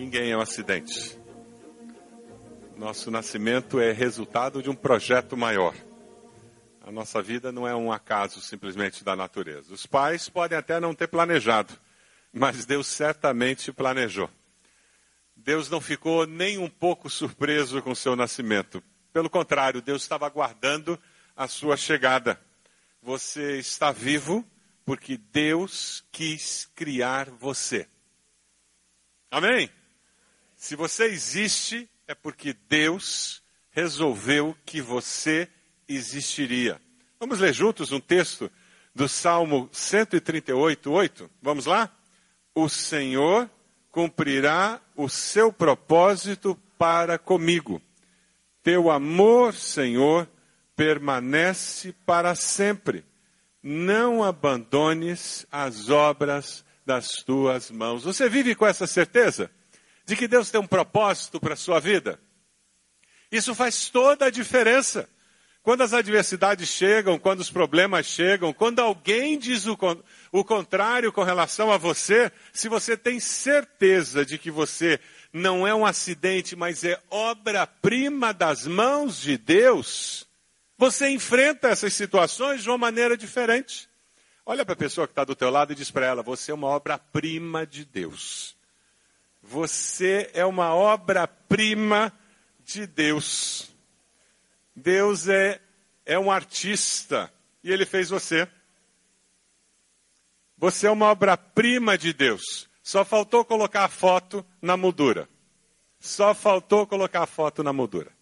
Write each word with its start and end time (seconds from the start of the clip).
Ninguém 0.00 0.30
é 0.30 0.36
um 0.36 0.40
acidente. 0.40 1.20
Nosso 2.74 3.10
nascimento 3.10 3.78
é 3.78 3.92
resultado 3.92 4.62
de 4.62 4.70
um 4.70 4.74
projeto 4.74 5.36
maior. 5.36 5.74
A 6.80 6.90
nossa 6.90 7.20
vida 7.20 7.52
não 7.52 7.68
é 7.68 7.76
um 7.76 7.92
acaso 7.92 8.40
simplesmente 8.40 9.04
da 9.04 9.14
natureza. 9.14 9.74
Os 9.74 9.84
pais 9.84 10.26
podem 10.26 10.56
até 10.56 10.80
não 10.80 10.94
ter 10.94 11.06
planejado, 11.06 11.78
mas 12.32 12.64
Deus 12.64 12.86
certamente 12.86 13.70
planejou. 13.74 14.30
Deus 15.36 15.68
não 15.68 15.82
ficou 15.82 16.26
nem 16.26 16.56
um 16.56 16.70
pouco 16.70 17.10
surpreso 17.10 17.82
com 17.82 17.94
seu 17.94 18.16
nascimento. 18.16 18.82
Pelo 19.12 19.28
contrário, 19.28 19.82
Deus 19.82 20.00
estava 20.00 20.24
aguardando 20.24 20.98
a 21.36 21.46
sua 21.46 21.76
chegada. 21.76 22.40
Você 23.02 23.58
está 23.58 23.92
vivo 23.92 24.42
porque 24.82 25.18
Deus 25.18 26.02
quis 26.10 26.70
criar 26.74 27.28
você. 27.28 27.86
Amém? 29.30 29.70
Se 30.60 30.76
você 30.76 31.04
existe, 31.06 31.88
é 32.06 32.14
porque 32.14 32.54
Deus 32.68 33.42
resolveu 33.70 34.54
que 34.66 34.82
você 34.82 35.48
existiria. 35.88 36.78
Vamos 37.18 37.40
ler 37.40 37.54
juntos 37.54 37.92
um 37.92 37.98
texto 37.98 38.52
do 38.94 39.08
Salmo 39.08 39.70
138, 39.72 40.92
8? 40.92 41.30
Vamos 41.40 41.64
lá? 41.64 41.90
O 42.54 42.68
Senhor 42.68 43.48
cumprirá 43.90 44.78
o 44.94 45.08
seu 45.08 45.50
propósito 45.50 46.54
para 46.76 47.16
comigo. 47.16 47.80
Teu 48.62 48.90
amor, 48.90 49.54
Senhor, 49.54 50.28
permanece 50.76 51.94
para 52.04 52.34
sempre. 52.34 53.02
Não 53.62 54.22
abandones 54.22 55.46
as 55.50 55.88
obras 55.88 56.62
das 56.84 57.08
tuas 57.24 57.70
mãos. 57.70 58.04
Você 58.04 58.28
vive 58.28 58.54
com 58.54 58.66
essa 58.66 58.86
certeza? 58.86 59.50
De 60.10 60.16
que 60.16 60.26
Deus 60.26 60.50
tem 60.50 60.60
um 60.60 60.66
propósito 60.66 61.38
para 61.38 61.54
a 61.54 61.56
sua 61.56 61.78
vida. 61.78 62.18
Isso 63.30 63.54
faz 63.54 63.88
toda 63.88 64.26
a 64.26 64.30
diferença. 64.30 65.08
Quando 65.62 65.82
as 65.82 65.92
adversidades 65.92 66.68
chegam, 66.68 67.16
quando 67.16 67.38
os 67.38 67.48
problemas 67.48 68.06
chegam, 68.06 68.52
quando 68.52 68.80
alguém 68.80 69.38
diz 69.38 69.68
o, 69.68 69.78
o 70.32 70.42
contrário 70.42 71.12
com 71.12 71.22
relação 71.22 71.70
a 71.70 71.76
você, 71.76 72.32
se 72.52 72.68
você 72.68 72.96
tem 72.96 73.20
certeza 73.20 74.26
de 74.26 74.36
que 74.36 74.50
você 74.50 74.98
não 75.32 75.64
é 75.64 75.72
um 75.72 75.86
acidente, 75.86 76.56
mas 76.56 76.82
é 76.82 77.00
obra-prima 77.08 78.34
das 78.34 78.66
mãos 78.66 79.20
de 79.20 79.38
Deus, 79.38 80.26
você 80.76 81.08
enfrenta 81.08 81.68
essas 81.68 81.94
situações 81.94 82.64
de 82.64 82.68
uma 82.68 82.78
maneira 82.78 83.16
diferente. 83.16 83.88
Olha 84.44 84.64
para 84.64 84.72
a 84.72 84.76
pessoa 84.76 85.06
que 85.06 85.12
está 85.12 85.22
do 85.22 85.36
teu 85.36 85.50
lado 85.50 85.70
e 85.70 85.76
diz 85.76 85.88
para 85.88 86.06
ela: 86.06 86.20
você 86.20 86.50
é 86.50 86.54
uma 86.54 86.66
obra-prima 86.66 87.64
de 87.64 87.84
Deus. 87.84 88.58
Você 89.42 90.30
é 90.34 90.44
uma 90.44 90.74
obra-prima 90.74 92.12
de 92.64 92.86
Deus. 92.86 93.70
Deus 94.76 95.28
é, 95.28 95.60
é 96.04 96.18
um 96.18 96.30
artista 96.30 97.32
e 97.62 97.70
ele 97.70 97.84
fez 97.84 98.10
você. 98.10 98.48
Você 100.56 100.86
é 100.86 100.90
uma 100.90 101.06
obra-prima 101.06 101.96
de 101.96 102.12
Deus. 102.12 102.68
Só 102.82 103.04
faltou 103.04 103.44
colocar 103.44 103.84
a 103.84 103.88
foto 103.88 104.44
na 104.60 104.76
moldura. 104.76 105.28
Só 105.98 106.34
faltou 106.34 106.86
colocar 106.86 107.22
a 107.22 107.26
foto 107.26 107.62
na 107.62 107.72
moldura. 107.72 108.12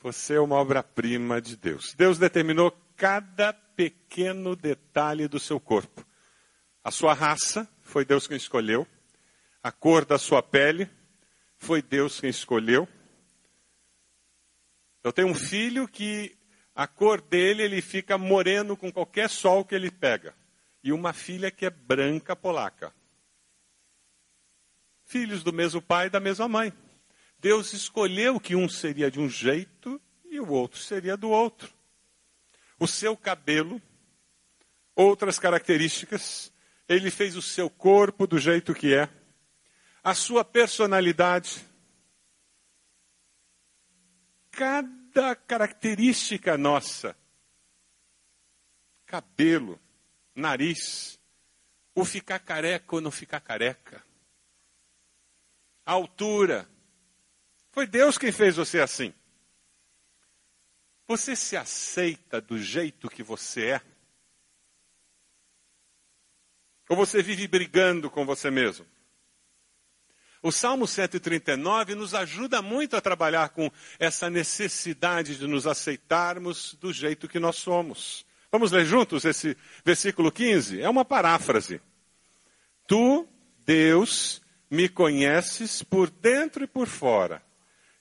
Você 0.00 0.34
é 0.34 0.40
uma 0.40 0.56
obra-prima 0.56 1.40
de 1.40 1.56
Deus. 1.56 1.94
Deus 1.94 2.18
determinou 2.18 2.76
cada 2.96 3.52
pequeno 3.52 4.56
detalhe 4.56 5.28
do 5.28 5.38
seu 5.38 5.60
corpo. 5.60 6.04
A 6.82 6.90
sua 6.90 7.14
raça 7.14 7.68
foi 7.82 8.04
Deus 8.04 8.26
quem 8.26 8.36
escolheu 8.36 8.86
a 9.62 9.70
cor 9.70 10.04
da 10.04 10.18
sua 10.18 10.42
pele, 10.42 10.90
foi 11.56 11.80
Deus 11.80 12.18
quem 12.18 12.28
escolheu. 12.28 12.88
Eu 15.04 15.12
tenho 15.12 15.28
um 15.28 15.34
filho 15.34 15.86
que 15.86 16.36
a 16.74 16.86
cor 16.86 17.20
dele, 17.20 17.62
ele 17.62 17.80
fica 17.80 18.18
moreno 18.18 18.76
com 18.76 18.90
qualquer 18.90 19.28
sol 19.28 19.64
que 19.64 19.74
ele 19.74 19.90
pega. 19.90 20.34
E 20.82 20.92
uma 20.92 21.12
filha 21.12 21.50
que 21.50 21.64
é 21.64 21.70
branca 21.70 22.34
polaca. 22.34 22.92
Filhos 25.04 25.44
do 25.44 25.52
mesmo 25.52 25.80
pai 25.80 26.06
e 26.06 26.10
da 26.10 26.18
mesma 26.18 26.48
mãe. 26.48 26.72
Deus 27.38 27.72
escolheu 27.72 28.40
que 28.40 28.56
um 28.56 28.68
seria 28.68 29.10
de 29.10 29.20
um 29.20 29.28
jeito 29.28 30.00
e 30.24 30.40
o 30.40 30.48
outro 30.50 30.80
seria 30.80 31.16
do 31.16 31.28
outro. 31.28 31.72
O 32.78 32.88
seu 32.88 33.16
cabelo, 33.16 33.80
outras 34.96 35.38
características, 35.38 36.52
ele 36.88 37.10
fez 37.10 37.36
o 37.36 37.42
seu 37.42 37.68
corpo 37.68 38.26
do 38.26 38.38
jeito 38.38 38.74
que 38.74 38.94
é 38.94 39.08
a 40.02 40.14
sua 40.14 40.44
personalidade. 40.44 41.64
Cada 44.50 45.34
característica 45.34 46.58
nossa, 46.58 47.16
cabelo, 49.06 49.80
nariz, 50.34 51.18
o 51.94 52.04
ficar 52.04 52.38
careca 52.38 52.96
ou 52.96 53.00
não 53.00 53.10
ficar 53.10 53.40
careca, 53.40 54.04
a 55.86 55.92
altura, 55.92 56.68
foi 57.70 57.86
Deus 57.86 58.18
quem 58.18 58.30
fez 58.30 58.56
você 58.56 58.80
assim. 58.80 59.12
Você 61.08 61.34
se 61.34 61.56
aceita 61.56 62.40
do 62.40 62.58
jeito 62.58 63.08
que 63.08 63.22
você 63.22 63.72
é? 63.72 63.82
Ou 66.88 66.96
você 66.96 67.22
vive 67.22 67.48
brigando 67.48 68.10
com 68.10 68.24
você 68.24 68.50
mesmo? 68.50 68.86
O 70.42 70.50
Salmo 70.50 70.88
139 70.88 71.94
nos 71.94 72.14
ajuda 72.14 72.60
muito 72.60 72.96
a 72.96 73.00
trabalhar 73.00 73.50
com 73.50 73.70
essa 73.96 74.28
necessidade 74.28 75.38
de 75.38 75.46
nos 75.46 75.68
aceitarmos 75.68 76.76
do 76.80 76.92
jeito 76.92 77.28
que 77.28 77.38
nós 77.38 77.56
somos. 77.56 78.26
Vamos 78.50 78.72
ler 78.72 78.84
juntos 78.84 79.24
esse 79.24 79.56
versículo 79.84 80.32
15? 80.32 80.80
É 80.80 80.90
uma 80.90 81.04
paráfrase. 81.04 81.80
Tu, 82.88 83.26
Deus, 83.64 84.42
me 84.68 84.88
conheces 84.88 85.80
por 85.80 86.10
dentro 86.10 86.64
e 86.64 86.66
por 86.66 86.88
fora. 86.88 87.40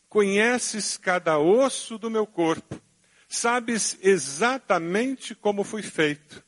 Conheces 0.10 0.98
cada 0.98 1.38
osso 1.38 2.00
do 2.00 2.10
meu 2.10 2.26
corpo. 2.26 2.82
Sabes 3.30 4.00
exatamente 4.02 5.36
como 5.36 5.64
fui 5.64 5.84
feito. 5.84 6.44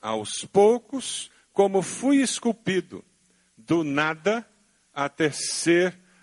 Aos 0.00 0.44
poucos, 0.44 1.32
como 1.52 1.82
fui 1.82 2.22
esculpido. 2.22 3.04
Do 3.58 3.82
nada 3.82 4.46
a 4.94 5.08
ter 5.08 5.32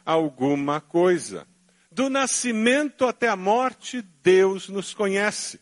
alguma 0.06 0.81
coisa. 0.81 1.47
Do 1.91 2.09
nascimento 2.09 3.06
até 3.06 3.28
a 3.28 3.35
morte, 3.35 4.02
Deus 4.24 4.69
nos 4.69 4.94
conhece. 4.94 5.59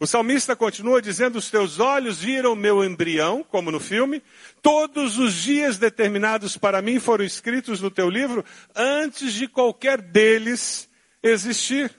O 0.00 0.06
salmista 0.06 0.56
continua 0.56 1.00
dizendo: 1.00 1.36
Os 1.36 1.50
teus 1.50 1.78
olhos 1.78 2.20
viram 2.20 2.56
meu 2.56 2.84
embrião, 2.84 3.42
como 3.42 3.70
no 3.70 3.78
filme. 3.78 4.22
Todos 4.60 5.18
os 5.18 5.34
dias 5.34 5.78
determinados 5.78 6.56
para 6.56 6.82
mim 6.82 6.98
foram 6.98 7.24
escritos 7.24 7.80
no 7.80 7.90
teu 7.90 8.10
livro 8.10 8.44
antes 8.74 9.32
de 9.32 9.46
qualquer 9.46 10.00
deles 10.00 10.90
existir. 11.22 11.94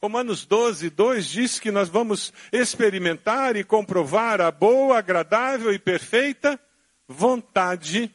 Romanos 0.00 0.46
12, 0.46 0.90
2 0.90 1.26
diz 1.26 1.58
que 1.58 1.70
nós 1.70 1.88
vamos 1.88 2.32
experimentar 2.52 3.56
e 3.56 3.64
comprovar 3.64 4.40
a 4.40 4.50
boa, 4.50 4.98
agradável 4.98 5.72
e 5.72 5.78
perfeita 5.78 6.60
vontade 7.08 8.12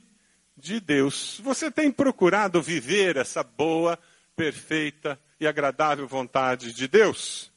de 0.62 0.80
Deus. 0.80 1.42
Você 1.44 1.72
tem 1.72 1.92
procurado 1.92 2.62
viver 2.62 3.18
essa 3.18 3.44
boa, 3.44 3.98
perfeita 4.36 5.20
e 5.40 5.48
agradável 5.48 6.08
vontade 6.08 6.72
de 6.72 6.88
Deus? 6.88 7.52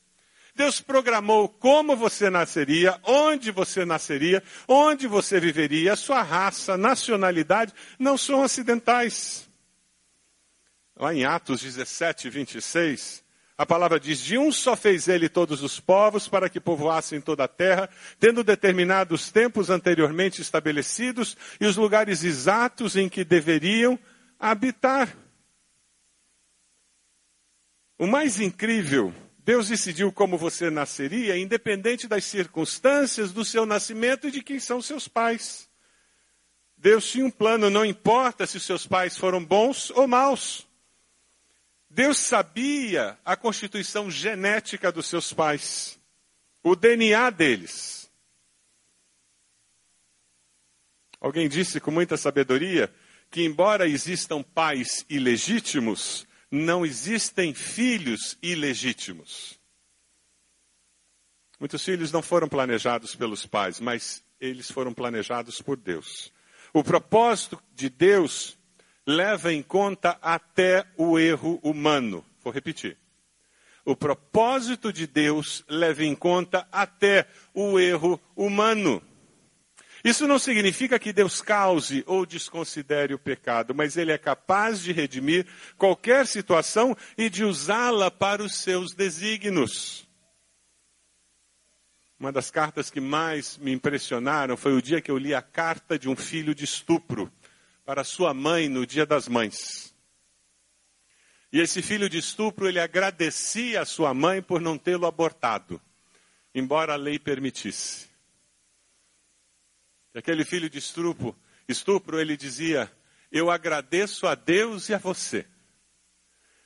Deus 0.56 0.80
programou 0.80 1.48
como 1.48 1.96
você 1.96 2.30
nasceria, 2.30 2.98
onde 3.02 3.50
você 3.50 3.84
nasceria, 3.84 4.42
onde 4.68 5.06
você 5.06 5.40
viveria, 5.40 5.92
a 5.92 5.96
sua 5.96 6.22
raça, 6.22 6.76
nacionalidade 6.76 7.72
não 7.98 8.16
são 8.16 8.42
acidentais. 8.42 9.50
Lá 10.96 11.12
em 11.12 11.24
Atos 11.24 11.60
17, 11.60 12.30
26, 12.30 13.23
a 13.56 13.64
palavra 13.64 14.00
diz: 14.00 14.18
De 14.20 14.36
um 14.36 14.50
só 14.50 14.74
fez 14.74 15.06
ele 15.06 15.28
todos 15.28 15.62
os 15.62 15.78
povos 15.78 16.26
para 16.26 16.48
que 16.48 16.60
povoassem 16.60 17.20
toda 17.20 17.44
a 17.44 17.48
terra, 17.48 17.88
tendo 18.18 18.42
determinado 18.42 19.14
os 19.14 19.30
tempos 19.30 19.70
anteriormente 19.70 20.42
estabelecidos 20.42 21.36
e 21.60 21.66
os 21.66 21.76
lugares 21.76 22.24
exatos 22.24 22.96
em 22.96 23.08
que 23.08 23.24
deveriam 23.24 23.98
habitar. 24.38 25.16
O 27.96 28.08
mais 28.08 28.40
incrível, 28.40 29.14
Deus 29.38 29.68
decidiu 29.68 30.10
como 30.10 30.36
você 30.36 30.68
nasceria, 30.68 31.38
independente 31.38 32.08
das 32.08 32.24
circunstâncias 32.24 33.32
do 33.32 33.44
seu 33.44 33.64
nascimento 33.64 34.26
e 34.26 34.32
de 34.32 34.42
quem 34.42 34.58
são 34.58 34.82
seus 34.82 35.06
pais. 35.06 35.68
Deus 36.76 37.08
tinha 37.08 37.24
um 37.24 37.30
plano, 37.30 37.70
não 37.70 37.84
importa 37.84 38.46
se 38.48 38.58
seus 38.58 38.84
pais 38.84 39.16
foram 39.16 39.44
bons 39.44 39.90
ou 39.90 40.08
maus. 40.08 40.66
Deus 41.94 42.18
sabia 42.18 43.16
a 43.24 43.36
constituição 43.36 44.10
genética 44.10 44.90
dos 44.90 45.06
seus 45.06 45.32
pais, 45.32 45.96
o 46.60 46.74
DNA 46.74 47.30
deles. 47.30 48.10
Alguém 51.20 51.48
disse 51.48 51.78
com 51.78 51.92
muita 51.92 52.16
sabedoria 52.16 52.92
que, 53.30 53.44
embora 53.44 53.88
existam 53.88 54.42
pais 54.42 55.06
ilegítimos, 55.08 56.26
não 56.50 56.84
existem 56.84 57.54
filhos 57.54 58.36
ilegítimos. 58.42 59.56
Muitos 61.60 61.84
filhos 61.84 62.10
não 62.10 62.22
foram 62.22 62.48
planejados 62.48 63.14
pelos 63.14 63.46
pais, 63.46 63.78
mas 63.78 64.24
eles 64.40 64.68
foram 64.68 64.92
planejados 64.92 65.62
por 65.62 65.76
Deus. 65.76 66.32
O 66.72 66.82
propósito 66.82 67.62
de 67.72 67.88
Deus 67.88 68.58
leva 69.06 69.52
em 69.52 69.62
conta 69.62 70.18
até 70.22 70.86
o 70.96 71.18
erro 71.18 71.60
humano. 71.62 72.24
Vou 72.42 72.52
repetir. 72.52 72.96
O 73.84 73.94
propósito 73.94 74.92
de 74.92 75.06
Deus 75.06 75.62
leva 75.68 76.04
em 76.04 76.14
conta 76.14 76.66
até 76.72 77.26
o 77.52 77.78
erro 77.78 78.20
humano. 78.34 79.02
Isso 80.02 80.26
não 80.26 80.38
significa 80.38 80.98
que 80.98 81.12
Deus 81.12 81.40
cause 81.40 82.04
ou 82.06 82.26
desconsidere 82.26 83.14
o 83.14 83.18
pecado, 83.18 83.74
mas 83.74 83.96
Ele 83.96 84.12
é 84.12 84.18
capaz 84.18 84.82
de 84.82 84.92
redimir 84.92 85.46
qualquer 85.78 86.26
situação 86.26 86.96
e 87.16 87.30
de 87.30 87.44
usá-la 87.44 88.10
para 88.10 88.42
os 88.42 88.56
seus 88.56 88.94
desígnios. 88.94 90.06
Uma 92.18 92.30
das 92.30 92.50
cartas 92.50 92.90
que 92.90 93.00
mais 93.00 93.58
me 93.58 93.72
impressionaram 93.72 94.56
foi 94.56 94.74
o 94.74 94.82
dia 94.82 95.00
que 95.00 95.10
eu 95.10 95.18
li 95.18 95.34
a 95.34 95.42
carta 95.42 95.98
de 95.98 96.08
um 96.08 96.16
filho 96.16 96.54
de 96.54 96.64
estupro 96.64 97.30
para 97.84 98.02
sua 98.02 98.32
mãe 98.32 98.68
no 98.68 98.86
Dia 98.86 99.04
das 99.04 99.28
Mães. 99.28 99.94
E 101.52 101.60
esse 101.60 101.82
filho 101.82 102.08
de 102.08 102.18
estupro, 102.18 102.66
ele 102.66 102.80
agradecia 102.80 103.82
a 103.82 103.84
sua 103.84 104.12
mãe 104.12 104.42
por 104.42 104.60
não 104.60 104.76
tê-lo 104.76 105.06
abortado, 105.06 105.80
embora 106.54 106.94
a 106.94 106.96
lei 106.96 107.18
permitisse. 107.18 108.08
E 110.14 110.18
aquele 110.18 110.44
filho 110.44 110.68
de 110.68 110.78
estupro, 110.78 111.36
estupro, 111.68 112.18
ele 112.18 112.36
dizia: 112.36 112.90
Eu 113.30 113.50
agradeço 113.50 114.26
a 114.26 114.34
Deus 114.34 114.88
e 114.88 114.94
a 114.94 114.98
você, 114.98 115.46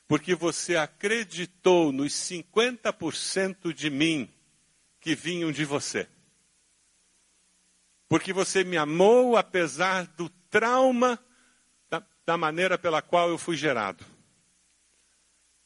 porque 0.06 0.35
você 0.35 0.76
acreditou 0.76 1.93
nos 1.93 2.12
50% 2.12 3.75
de 3.75 3.91
mim 3.91 4.32
que 5.00 5.15
vinham 5.15 5.53
de 5.53 5.65
você. 5.65 6.09
Porque 8.09 8.32
você 8.32 8.65
me 8.65 8.79
amou 8.79 9.37
apesar 9.37 10.06
do 10.06 10.31
trauma 10.50 11.19
da, 11.89 12.05
da 12.25 12.37
maneira 12.37 12.79
pela 12.79 13.03
qual 13.03 13.29
eu 13.29 13.39
fui 13.39 13.56
gerado. 13.56 14.05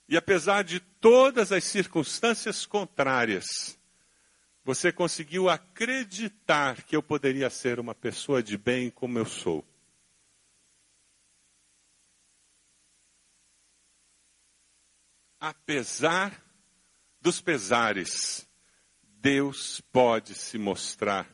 E 0.09 0.17
apesar 0.17 0.63
de 0.63 0.81
todas 0.81 1.53
as 1.53 1.65
circunstâncias 1.65 2.67
contrárias, 2.67 3.79
você 4.65 4.93
conseguiu 4.93 5.49
acreditar 5.49 6.83
que 6.83 6.95
eu 6.95 7.03
poderia 7.03 7.51
ser 7.51 7.81
uma 7.81 7.95
pessoa 7.95 8.43
de 8.43 8.57
bem 8.57 8.91
como 8.91 9.19
eu 9.19 9.27
sou. 9.27 9.65
Apesar 15.41 16.41
dos 17.21 17.41
pesares, 17.41 18.47
Deus 19.03 19.81
pode 19.81 20.35
se 20.35 20.57
mostrar 20.59 21.29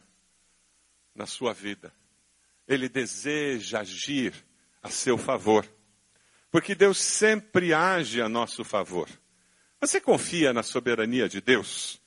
na 1.15 1.27
sua 1.27 1.53
vida. 1.53 1.93
Ele 2.69 2.89
deseja 2.89 3.81
agir 3.81 4.35
a 4.83 4.91
seu 4.91 5.17
favor. 5.17 5.67
Porque 6.51 6.75
Deus 6.75 6.99
sempre 6.99 7.73
age 7.73 8.21
a 8.21 8.29
nosso 8.29 8.63
favor. 8.63 9.09
Você 9.81 10.01
confia 10.01 10.53
na 10.53 10.63
soberania 10.63 11.29
de 11.29 11.41
Deus? 11.41 12.01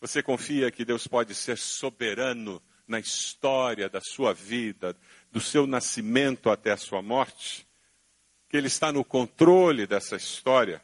Você 0.00 0.22
confia 0.22 0.70
que 0.70 0.84
Deus 0.84 1.06
pode 1.06 1.34
ser 1.34 1.58
soberano 1.58 2.62
na 2.86 2.98
história 2.98 3.88
da 3.88 4.00
sua 4.00 4.32
vida, 4.32 4.96
do 5.30 5.40
seu 5.40 5.66
nascimento 5.66 6.50
até 6.50 6.72
a 6.72 6.76
sua 6.76 7.02
morte? 7.02 7.66
Que 8.48 8.56
Ele 8.56 8.66
está 8.66 8.92
no 8.92 9.04
controle 9.04 9.86
dessa 9.86 10.16
história? 10.16 10.82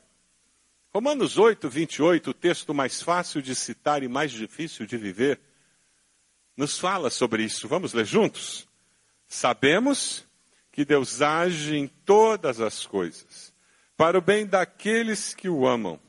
Romanos 0.92 1.38
8, 1.38 1.68
28, 1.68 2.30
o 2.30 2.34
texto 2.34 2.74
mais 2.74 3.00
fácil 3.00 3.40
de 3.40 3.54
citar 3.54 4.02
e 4.02 4.08
mais 4.08 4.32
difícil 4.32 4.86
de 4.86 4.96
viver, 4.96 5.38
nos 6.56 6.78
fala 6.78 7.10
sobre 7.10 7.44
isso. 7.44 7.68
Vamos 7.68 7.92
ler 7.92 8.04
juntos? 8.04 8.66
Sabemos 9.32 10.26
que 10.72 10.84
Deus 10.84 11.22
age 11.22 11.76
em 11.76 11.86
todas 11.86 12.60
as 12.60 12.84
coisas, 12.84 13.54
para 13.96 14.18
o 14.18 14.20
bem 14.20 14.44
daqueles 14.44 15.34
que 15.34 15.48
o 15.48 15.68
amam, 15.68 16.00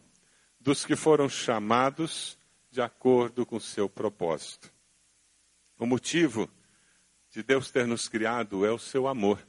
dos 0.59 0.83
que 0.83 0.95
foram 0.95 1.29
chamados 1.29 2.35
de 2.71 2.81
acordo 2.81 3.45
com 3.45 3.57
o 3.57 3.61
seu 3.61 3.87
propósito. 3.87 4.73
O 5.77 5.85
motivo 5.85 6.49
de 7.29 7.43
Deus 7.43 7.69
ter 7.69 7.85
nos 7.85 8.07
criado 8.07 8.65
é 8.65 8.71
o 8.71 8.79
seu 8.79 9.07
amor 9.07 9.39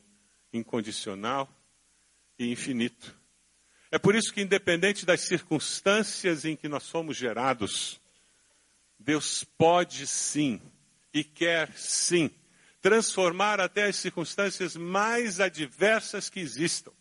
incondicional 0.52 1.48
e 2.38 2.52
infinito. 2.52 3.18
É 3.90 3.98
por 3.98 4.14
isso 4.14 4.34
que, 4.34 4.42
independente 4.42 5.06
das 5.06 5.22
circunstâncias 5.22 6.44
em 6.44 6.54
que 6.54 6.68
nós 6.68 6.82
somos 6.82 7.16
gerados, 7.16 7.98
Deus 8.98 9.44
pode 9.44 10.06
sim 10.06 10.60
e 11.14 11.24
quer 11.24 11.72
sim 11.74 12.30
transformar 12.82 13.60
até 13.60 13.84
as 13.84 13.96
circunstâncias 13.96 14.76
mais 14.76 15.40
adversas 15.40 16.28
que 16.28 16.40
existam 16.40 16.92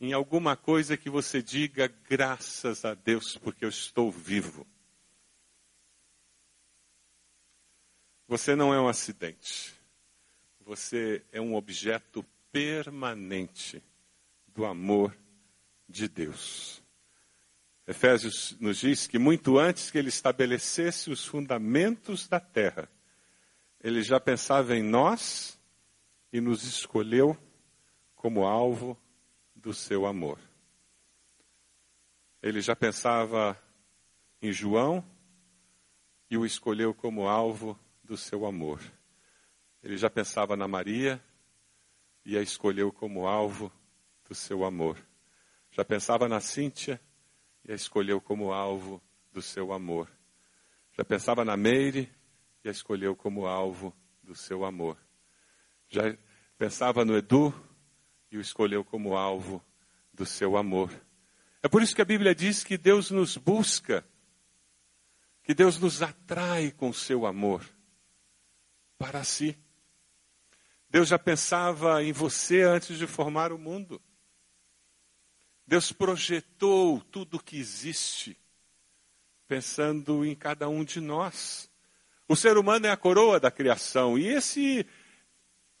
em 0.00 0.12
alguma 0.12 0.56
coisa 0.56 0.96
que 0.96 1.10
você 1.10 1.42
diga 1.42 1.92
graças 2.08 2.84
a 2.84 2.94
Deus 2.94 3.36
porque 3.36 3.64
eu 3.64 3.68
estou 3.68 4.10
vivo. 4.10 4.66
Você 8.28 8.54
não 8.54 8.72
é 8.72 8.80
um 8.80 8.88
acidente. 8.88 9.74
Você 10.60 11.24
é 11.32 11.40
um 11.40 11.54
objeto 11.54 12.24
permanente 12.52 13.82
do 14.46 14.64
amor 14.64 15.16
de 15.88 16.06
Deus. 16.06 16.82
Efésios 17.86 18.54
nos 18.60 18.78
diz 18.78 19.06
que 19.06 19.18
muito 19.18 19.58
antes 19.58 19.90
que 19.90 19.96
ele 19.96 20.10
estabelecesse 20.10 21.10
os 21.10 21.24
fundamentos 21.24 22.28
da 22.28 22.38
terra, 22.38 22.88
ele 23.80 24.02
já 24.02 24.18
pensava 24.18 24.76
em 24.76 24.82
nós 24.82 25.58
e 26.32 26.40
nos 26.40 26.64
escolheu 26.64 27.36
como 28.14 28.44
alvo 28.44 28.98
do 29.54 29.72
seu 29.72 30.06
amor. 30.06 30.38
Ele 32.42 32.60
já 32.60 32.74
pensava 32.74 33.60
em 34.42 34.52
João 34.52 35.04
e 36.30 36.36
o 36.36 36.44
escolheu 36.44 36.92
como 36.92 37.28
alvo 37.28 37.78
do 38.02 38.16
seu 38.16 38.46
amor. 38.46 38.80
Ele 39.82 39.96
já 39.96 40.10
pensava 40.10 40.56
na 40.56 40.66
Maria 40.66 41.22
e 42.24 42.36
a 42.36 42.42
escolheu 42.42 42.92
como 42.92 43.26
alvo 43.26 43.72
do 44.28 44.34
seu 44.34 44.64
amor. 44.64 44.98
Já 45.70 45.84
pensava 45.84 46.28
na 46.28 46.40
Cíntia 46.40 47.00
e 47.64 47.72
a 47.72 47.74
escolheu 47.74 48.20
como 48.20 48.52
alvo 48.52 49.00
do 49.32 49.40
seu 49.40 49.72
amor. 49.72 50.10
Já 50.92 51.04
pensava 51.04 51.44
na 51.44 51.56
Meire 51.56 52.12
e 52.64 52.68
a 52.68 52.72
escolheu 52.72 53.14
como 53.14 53.46
alvo 53.46 53.94
do 54.22 54.34
seu 54.34 54.64
amor. 54.64 54.98
Já 55.88 56.16
pensava 56.56 57.04
no 57.04 57.16
Edu 57.16 57.54
e 58.30 58.36
o 58.36 58.40
escolheu 58.40 58.84
como 58.84 59.16
alvo 59.16 59.64
do 60.12 60.26
seu 60.26 60.56
amor. 60.56 60.90
É 61.62 61.68
por 61.68 61.82
isso 61.82 61.94
que 61.94 62.02
a 62.02 62.04
Bíblia 62.04 62.34
diz 62.34 62.62
que 62.62 62.76
Deus 62.76 63.10
nos 63.10 63.36
busca, 63.36 64.06
que 65.42 65.54
Deus 65.54 65.78
nos 65.78 66.02
atrai 66.02 66.70
com 66.70 66.92
seu 66.92 67.26
amor 67.26 67.64
para 68.98 69.24
si. 69.24 69.56
Deus 70.90 71.08
já 71.08 71.18
pensava 71.18 72.02
em 72.02 72.12
você 72.12 72.62
antes 72.62 72.98
de 72.98 73.06
formar 73.06 73.52
o 73.52 73.58
mundo. 73.58 74.02
Deus 75.66 75.92
projetou 75.92 77.00
tudo 77.00 77.36
o 77.36 77.42
que 77.42 77.58
existe, 77.58 78.38
pensando 79.46 80.24
em 80.24 80.34
cada 80.34 80.68
um 80.68 80.82
de 80.82 81.00
nós. 81.00 81.70
O 82.28 82.36
ser 82.36 82.58
humano 82.58 82.86
é 82.86 82.90
a 82.90 82.96
coroa 82.96 83.40
da 83.40 83.50
criação, 83.50 84.18
e 84.18 84.28
esse 84.28 84.86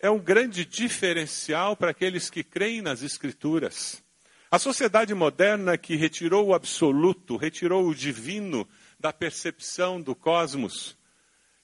é 0.00 0.10
um 0.10 0.18
grande 0.18 0.64
diferencial 0.64 1.76
para 1.76 1.90
aqueles 1.90 2.30
que 2.30 2.42
creem 2.42 2.80
nas 2.80 3.02
Escrituras. 3.02 4.02
A 4.50 4.58
sociedade 4.58 5.12
moderna 5.12 5.76
que 5.76 5.94
retirou 5.94 6.46
o 6.46 6.54
absoluto, 6.54 7.36
retirou 7.36 7.86
o 7.86 7.94
divino 7.94 8.66
da 8.98 9.12
percepção 9.12 10.00
do 10.00 10.14
cosmos 10.14 10.96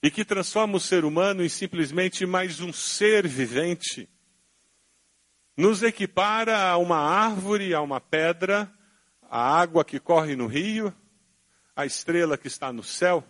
e 0.03 0.11
que 0.11 0.23
transforma 0.23 0.77
o 0.77 0.81
ser 0.81 1.03
humano 1.07 1.43
em 1.43 1.49
simplesmente 1.49 2.27
mais 2.27 2.61
um 2.61 2.71
ser 2.71 3.27
vivente, 3.27 4.07
nos 5.57 5.83
equipara 5.83 6.61
a 6.61 6.77
uma 6.77 6.99
árvore, 6.99 7.73
a 7.73 7.81
uma 7.81 8.03
pedra, 8.03 8.71
a 9.31 9.59
água 9.59 9.83
que 9.83 9.99
corre 9.99 10.37
no 10.37 10.47
rio, 10.47 10.95
a 11.75 11.87
estrela 11.87 12.37
que 12.37 12.49
está 12.49 12.71
no 12.71 12.83
céu. 12.83 13.25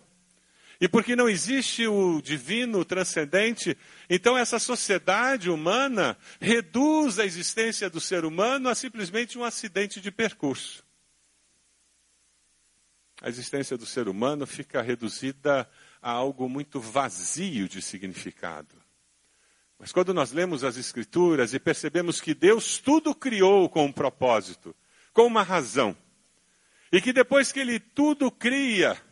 E 0.84 0.88
porque 0.88 1.16
não 1.16 1.30
existe 1.30 1.86
o 1.86 2.20
divino, 2.20 2.80
o 2.80 2.84
transcendente, 2.84 3.74
então 4.10 4.36
essa 4.36 4.58
sociedade 4.58 5.48
humana 5.48 6.14
reduz 6.38 7.18
a 7.18 7.24
existência 7.24 7.88
do 7.88 7.98
ser 7.98 8.26
humano 8.26 8.68
a 8.68 8.74
simplesmente 8.74 9.38
um 9.38 9.44
acidente 9.44 9.98
de 9.98 10.10
percurso. 10.10 10.84
A 13.22 13.30
existência 13.30 13.78
do 13.78 13.86
ser 13.86 14.08
humano 14.08 14.46
fica 14.46 14.82
reduzida 14.82 15.66
a 16.02 16.10
algo 16.10 16.50
muito 16.50 16.78
vazio 16.78 17.66
de 17.66 17.80
significado. 17.80 18.76
Mas 19.78 19.90
quando 19.90 20.12
nós 20.12 20.32
lemos 20.32 20.64
as 20.64 20.76
Escrituras 20.76 21.54
e 21.54 21.58
percebemos 21.58 22.20
que 22.20 22.34
Deus 22.34 22.76
tudo 22.76 23.14
criou 23.14 23.70
com 23.70 23.86
um 23.86 23.92
propósito, 23.92 24.76
com 25.14 25.26
uma 25.26 25.42
razão, 25.42 25.96
e 26.92 27.00
que 27.00 27.10
depois 27.10 27.50
que 27.52 27.60
Ele 27.60 27.80
tudo 27.80 28.30
cria, 28.30 29.02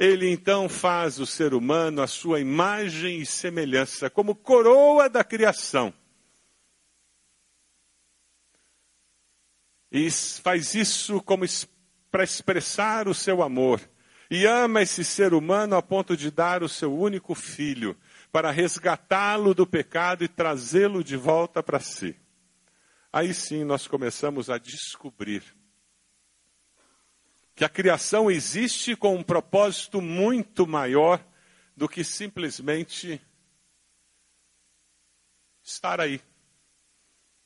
Ele 0.00 0.30
então 0.30 0.66
faz 0.66 1.20
o 1.20 1.26
ser 1.26 1.52
humano 1.52 2.00
a 2.00 2.06
sua 2.06 2.40
imagem 2.40 3.20
e 3.20 3.26
semelhança, 3.26 4.08
como 4.08 4.34
coroa 4.34 5.10
da 5.10 5.22
criação. 5.22 5.92
E 9.92 10.10
faz 10.10 10.74
isso 10.74 11.20
como 11.20 11.44
para 12.10 12.24
expressar 12.24 13.08
o 13.08 13.14
seu 13.14 13.42
amor. 13.42 13.78
E 14.30 14.46
ama 14.46 14.80
esse 14.80 15.04
ser 15.04 15.34
humano 15.34 15.76
a 15.76 15.82
ponto 15.82 16.16
de 16.16 16.30
dar 16.30 16.62
o 16.62 16.68
seu 16.68 16.96
único 16.96 17.34
filho 17.34 17.94
para 18.32 18.50
resgatá-lo 18.50 19.52
do 19.54 19.66
pecado 19.66 20.24
e 20.24 20.28
trazê-lo 20.28 21.04
de 21.04 21.16
volta 21.16 21.62
para 21.62 21.78
si. 21.78 22.16
Aí 23.12 23.34
sim 23.34 23.64
nós 23.64 23.86
começamos 23.86 24.48
a 24.48 24.56
descobrir 24.56 25.42
que 27.60 27.64
a 27.66 27.68
criação 27.68 28.30
existe 28.30 28.96
com 28.96 29.14
um 29.14 29.22
propósito 29.22 30.00
muito 30.00 30.66
maior 30.66 31.22
do 31.76 31.86
que 31.86 32.02
simplesmente 32.02 33.20
estar 35.62 36.00
aí, 36.00 36.22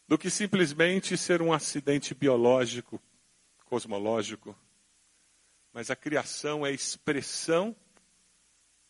do 0.06 0.16
que 0.16 0.30
simplesmente 0.30 1.18
ser 1.18 1.42
um 1.42 1.52
acidente 1.52 2.14
biológico, 2.14 3.02
cosmológico. 3.64 4.56
Mas 5.73 5.90
a 5.90 5.97
criação 5.97 6.64
é 6.64 6.71
expressão 6.71 7.75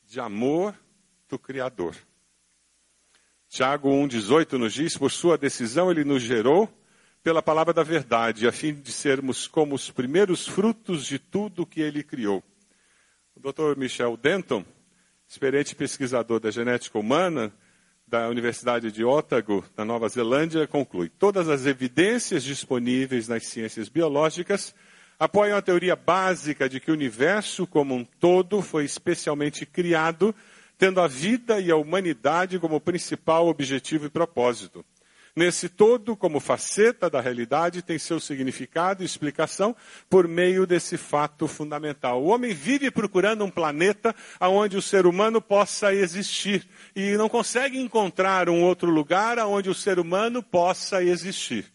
de 0.02 0.20
amor 0.20 0.78
do 1.26 1.38
Criador. 1.38 1.96
Tiago 3.48 3.88
1,18 3.88 4.58
nos 4.58 4.74
diz: 4.74 4.98
por 4.98 5.10
sua 5.10 5.38
decisão 5.38 5.90
ele 5.90 6.04
nos 6.04 6.22
gerou 6.22 6.68
pela 7.24 7.42
palavra 7.42 7.72
da 7.72 7.82
verdade, 7.82 8.46
a 8.46 8.52
fim 8.52 8.74
de 8.74 8.92
sermos 8.92 9.48
como 9.48 9.74
os 9.74 9.90
primeiros 9.90 10.46
frutos 10.46 11.06
de 11.06 11.18
tudo 11.18 11.64
que 11.64 11.80
ele 11.80 12.02
criou. 12.02 12.44
O 13.34 13.40
Dr. 13.40 13.78
Michel 13.78 14.14
Denton, 14.18 14.62
experiente 15.26 15.74
pesquisador 15.74 16.38
da 16.38 16.50
genética 16.50 16.98
humana 16.98 17.50
da 18.06 18.28
Universidade 18.28 18.92
de 18.92 19.02
Otago, 19.02 19.64
na 19.74 19.86
Nova 19.86 20.06
Zelândia, 20.06 20.66
conclui: 20.66 21.08
todas 21.08 21.48
as 21.48 21.64
evidências 21.64 22.44
disponíveis 22.44 23.26
nas 23.26 23.46
ciências 23.46 23.88
biológicas 23.88 24.74
apoiam 25.18 25.56
a 25.56 25.62
teoria 25.62 25.96
básica 25.96 26.68
de 26.68 26.78
que 26.78 26.90
o 26.90 26.94
universo 26.94 27.66
como 27.66 27.94
um 27.94 28.04
todo 28.04 28.60
foi 28.60 28.84
especialmente 28.84 29.64
criado 29.64 30.34
tendo 30.76 31.00
a 31.00 31.06
vida 31.06 31.58
e 31.58 31.70
a 31.70 31.76
humanidade 31.76 32.58
como 32.58 32.80
principal 32.80 33.48
objetivo 33.48 34.04
e 34.04 34.10
propósito. 34.10 34.84
Nesse 35.36 35.68
todo, 35.68 36.16
como 36.16 36.38
faceta 36.38 37.10
da 37.10 37.20
realidade, 37.20 37.82
tem 37.82 37.98
seu 37.98 38.20
significado 38.20 39.02
e 39.02 39.06
explicação 39.06 39.74
por 40.08 40.28
meio 40.28 40.64
desse 40.64 40.96
fato 40.96 41.48
fundamental. 41.48 42.22
O 42.22 42.28
homem 42.28 42.54
vive 42.54 42.88
procurando 42.88 43.44
um 43.44 43.50
planeta 43.50 44.14
onde 44.40 44.76
o 44.76 44.82
ser 44.82 45.06
humano 45.06 45.42
possa 45.42 45.92
existir 45.92 46.64
e 46.94 47.16
não 47.16 47.28
consegue 47.28 47.80
encontrar 47.80 48.48
um 48.48 48.62
outro 48.62 48.88
lugar 48.88 49.40
onde 49.40 49.68
o 49.68 49.74
ser 49.74 49.98
humano 49.98 50.40
possa 50.40 51.02
existir. 51.02 51.66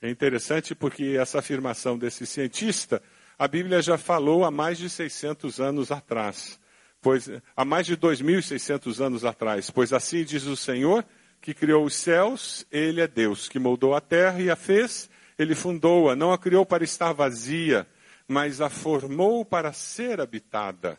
É 0.00 0.08
interessante 0.08 0.74
porque 0.74 1.18
essa 1.20 1.40
afirmação 1.40 1.98
desse 1.98 2.24
cientista, 2.24 3.02
a 3.38 3.46
Bíblia 3.46 3.82
já 3.82 3.98
falou 3.98 4.46
há 4.46 4.50
mais 4.50 4.78
de 4.78 4.88
600 4.88 5.60
anos 5.60 5.92
atrás 5.92 6.58
pois 7.02 7.30
há 7.56 7.64
mais 7.64 7.86
de 7.86 7.96
2.600 7.96 9.00
anos 9.00 9.24
atrás. 9.24 9.70
Pois 9.70 9.90
assim 9.92 10.22
diz 10.22 10.44
o 10.44 10.56
Senhor, 10.56 11.04
que 11.40 11.54
criou 11.54 11.84
os 11.84 11.94
céus, 11.94 12.66
Ele 12.70 13.00
é 13.00 13.08
Deus, 13.08 13.48
que 13.48 13.58
moldou 13.58 13.94
a 13.94 14.00
terra 14.00 14.40
e 14.40 14.50
a 14.50 14.56
fez, 14.56 15.08
Ele 15.38 15.54
fundou-a, 15.54 16.14
não 16.14 16.32
a 16.32 16.38
criou 16.38 16.66
para 16.66 16.84
estar 16.84 17.12
vazia, 17.12 17.88
mas 18.28 18.60
a 18.60 18.68
formou 18.68 19.44
para 19.44 19.72
ser 19.72 20.20
habitada. 20.20 20.98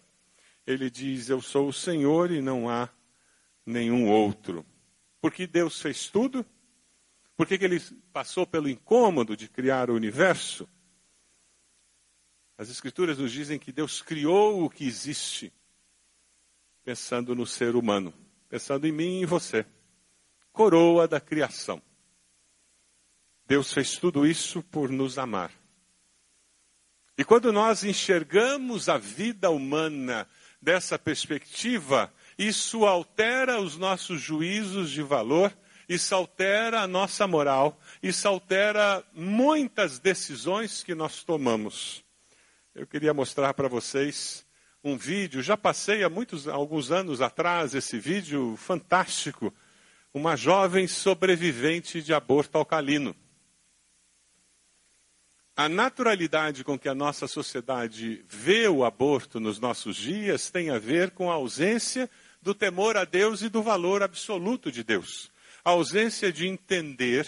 Ele 0.65 0.89
diz: 0.89 1.29
Eu 1.29 1.41
sou 1.41 1.67
o 1.67 1.73
Senhor 1.73 2.31
e 2.31 2.41
não 2.41 2.69
há 2.69 2.89
nenhum 3.65 4.09
outro. 4.09 4.65
Porque 5.21 5.45
Deus 5.45 5.79
fez 5.79 6.09
tudo? 6.09 6.45
Por 7.37 7.47
que, 7.47 7.55
ele 7.55 7.79
passou 8.11 8.45
pelo 8.45 8.69
incômodo 8.69 9.35
de 9.35 9.47
criar 9.47 9.89
o 9.89 9.95
universo? 9.95 10.67
As 12.57 12.69
Escrituras 12.69 13.17
nos 13.17 13.31
dizem 13.31 13.57
que 13.57 13.71
Deus 13.71 14.01
criou 14.01 14.63
o 14.63 14.69
que 14.69 14.85
existe 14.85 15.51
pensando 16.83 17.33
no 17.33 17.45
ser 17.45 17.75
humano, 17.75 18.13
pensando 18.49 18.85
em 18.85 18.91
mim 18.91 19.19
e 19.19 19.23
em 19.23 19.25
você. 19.25 19.65
Coroa 20.51 21.07
da 21.07 21.19
criação. 21.19 21.81
Deus 23.45 23.73
fez 23.73 23.97
tudo 23.97 24.25
isso 24.25 24.63
por 24.63 24.89
nos 24.89 25.17
amar. 25.17 25.51
E 27.17 27.23
quando 27.23 27.51
nós 27.51 27.83
enxergamos 27.83 28.89
a 28.89 28.97
vida 28.97 29.49
humana 29.49 30.27
dessa 30.61 30.97
perspectiva, 30.97 32.11
isso 32.37 32.85
altera 32.85 33.59
os 33.59 33.77
nossos 33.77 34.21
juízos 34.21 34.89
de 34.89 35.01
valor, 35.01 35.55
isso 35.87 36.15
altera 36.15 36.81
a 36.81 36.87
nossa 36.87 37.27
moral, 37.27 37.79
isso 38.01 38.27
altera 38.27 39.03
muitas 39.13 39.99
decisões 39.99 40.83
que 40.83 40.95
nós 40.95 41.23
tomamos. 41.23 42.03
Eu 42.73 42.87
queria 42.87 43.13
mostrar 43.13 43.53
para 43.53 43.67
vocês 43.67 44.45
um 44.83 44.97
vídeo, 44.97 45.43
já 45.43 45.57
passei 45.57 46.03
há 46.03 46.09
muitos, 46.09 46.47
alguns 46.47 46.89
anos 46.89 47.21
atrás 47.21 47.75
esse 47.75 47.99
vídeo 47.99 48.55
fantástico, 48.57 49.53
uma 50.13 50.35
jovem 50.35 50.87
sobrevivente 50.87 52.01
de 52.01 52.13
aborto 52.13 52.57
alcalino. 52.57 53.15
A 55.55 55.69
naturalidade 55.69 56.63
com 56.63 56.77
que 56.77 56.89
a 56.89 56.95
nossa 56.95 57.27
sociedade 57.27 58.25
vê 58.27 58.67
o 58.67 58.83
aborto 58.83 59.39
nos 59.39 59.59
nossos 59.59 59.95
dias 59.95 60.49
tem 60.49 60.69
a 60.69 60.79
ver 60.79 61.11
com 61.11 61.29
a 61.29 61.35
ausência 61.35 62.09
do 62.41 62.53
temor 62.53 62.97
a 62.97 63.05
Deus 63.05 63.41
e 63.41 63.49
do 63.49 63.61
valor 63.61 64.01
absoluto 64.01 64.71
de 64.71 64.83
Deus. 64.83 65.31
A 65.63 65.71
ausência 65.71 66.31
de 66.31 66.47
entender 66.47 67.27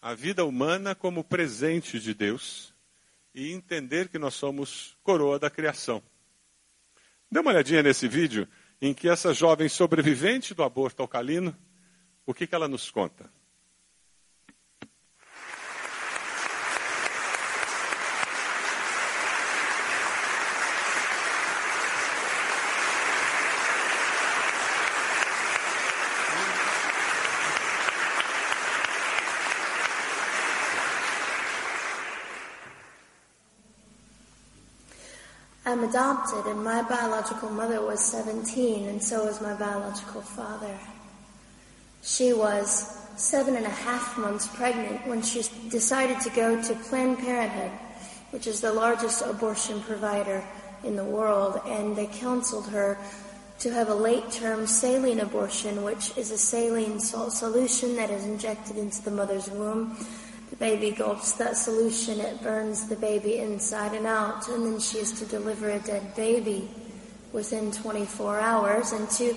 a 0.00 0.14
vida 0.14 0.44
humana 0.44 0.94
como 0.94 1.22
presente 1.22 2.00
de 2.00 2.14
Deus 2.14 2.72
e 3.34 3.52
entender 3.52 4.08
que 4.08 4.18
nós 4.18 4.34
somos 4.34 4.96
coroa 5.02 5.38
da 5.38 5.50
criação. 5.50 6.02
Dê 7.30 7.40
uma 7.40 7.50
olhadinha 7.50 7.82
nesse 7.82 8.08
vídeo 8.08 8.48
em 8.82 8.92
que 8.92 9.08
essa 9.08 9.32
jovem 9.32 9.68
sobrevivente 9.68 10.54
do 10.54 10.64
aborto 10.64 11.02
alcalino, 11.02 11.56
o 12.26 12.34
que, 12.34 12.48
que 12.48 12.54
ela 12.54 12.66
nos 12.66 12.90
conta? 12.90 13.30
I'm 35.82 35.88
adopted, 35.88 36.46
and 36.46 36.62
my 36.62 36.80
biological 36.82 37.50
mother 37.50 37.82
was 37.82 37.98
17, 38.04 38.86
and 38.86 39.02
so 39.02 39.24
was 39.24 39.40
my 39.40 39.54
biological 39.54 40.20
father. 40.20 40.78
She 42.02 42.32
was 42.32 43.00
seven 43.16 43.56
and 43.56 43.66
a 43.66 43.70
half 43.70 44.16
months 44.16 44.46
pregnant 44.46 45.04
when 45.08 45.22
she 45.22 45.42
decided 45.70 46.20
to 46.20 46.30
go 46.30 46.62
to 46.62 46.74
Planned 46.88 47.18
Parenthood, 47.18 47.72
which 48.30 48.46
is 48.46 48.60
the 48.60 48.72
largest 48.72 49.22
abortion 49.22 49.80
provider 49.80 50.44
in 50.84 50.94
the 50.94 51.04
world, 51.04 51.60
and 51.66 51.96
they 51.96 52.06
counseled 52.06 52.68
her 52.68 52.96
to 53.58 53.72
have 53.72 53.88
a 53.88 53.94
late 53.94 54.30
term 54.30 54.68
saline 54.68 55.18
abortion, 55.18 55.82
which 55.82 56.16
is 56.16 56.30
a 56.30 56.38
saline 56.38 57.00
salt 57.00 57.32
solution 57.32 57.96
that 57.96 58.08
is 58.08 58.24
injected 58.24 58.76
into 58.76 59.02
the 59.02 59.10
mother's 59.10 59.50
womb 59.50 59.96
baby 60.62 60.92
gulps 60.92 61.32
that 61.32 61.56
solution, 61.56 62.20
it 62.20 62.40
burns 62.40 62.86
the 62.86 62.94
baby 62.94 63.38
inside 63.38 63.94
and 63.94 64.06
out, 64.06 64.46
and 64.46 64.64
then 64.64 64.78
she 64.78 64.98
is 64.98 65.10
to 65.10 65.26
deliver 65.26 65.70
a 65.70 65.80
dead 65.80 66.14
baby 66.14 66.70
within 67.32 67.72
24 67.72 68.38
hours. 68.38 68.92
And 68.92 69.10
to 69.10 69.34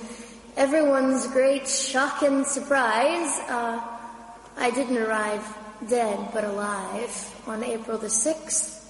everyone's 0.55 1.25
great 1.25 1.67
shock 1.67 2.21
and 2.21 2.45
surprise, 2.45 3.39
uh, 3.49 3.81
I 4.55 4.69
didn't 4.69 4.99
arrive 4.99 5.43
dead 5.89 6.29
but 6.31 6.43
alive 6.43 7.41
on 7.47 7.63
April 7.63 7.97
the 7.97 8.05
6th, 8.05 8.85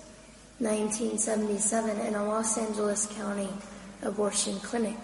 1977, 0.59 2.01
in 2.01 2.15
a 2.15 2.25
Los 2.25 2.57
Angeles 2.57 3.05
County 3.15 3.47
abortion 4.01 4.59
clinic. 4.59 4.99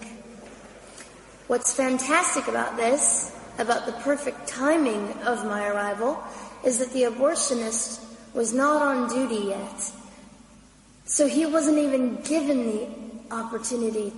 What's 1.46 1.74
fantastic 1.74 2.46
about 2.48 2.76
this, 2.76 3.34
about 3.58 3.86
the 3.86 3.92
perfect 4.04 4.46
timing 4.46 5.10
of 5.24 5.46
my 5.46 5.66
arrival, 5.68 6.22
is 6.64 6.78
that 6.78 6.92
the 6.92 7.02
abortionist 7.02 8.00
was 8.34 8.52
not 8.52 8.82
on 8.82 9.08
duty 9.08 9.48
yet. 9.48 9.92
So 11.04 11.26
he 11.26 11.46
wasn't 11.46 11.78
even 11.78 12.22
given 12.22 12.66
the 12.66 13.34
opportunity 13.34 14.12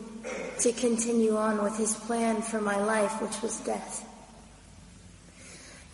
to 0.60 0.72
continue 0.72 1.36
on 1.36 1.62
with 1.62 1.76
his 1.76 1.94
plan 1.94 2.42
for 2.42 2.60
my 2.60 2.82
life, 2.82 3.20
which 3.20 3.42
was 3.42 3.58
death. 3.60 4.08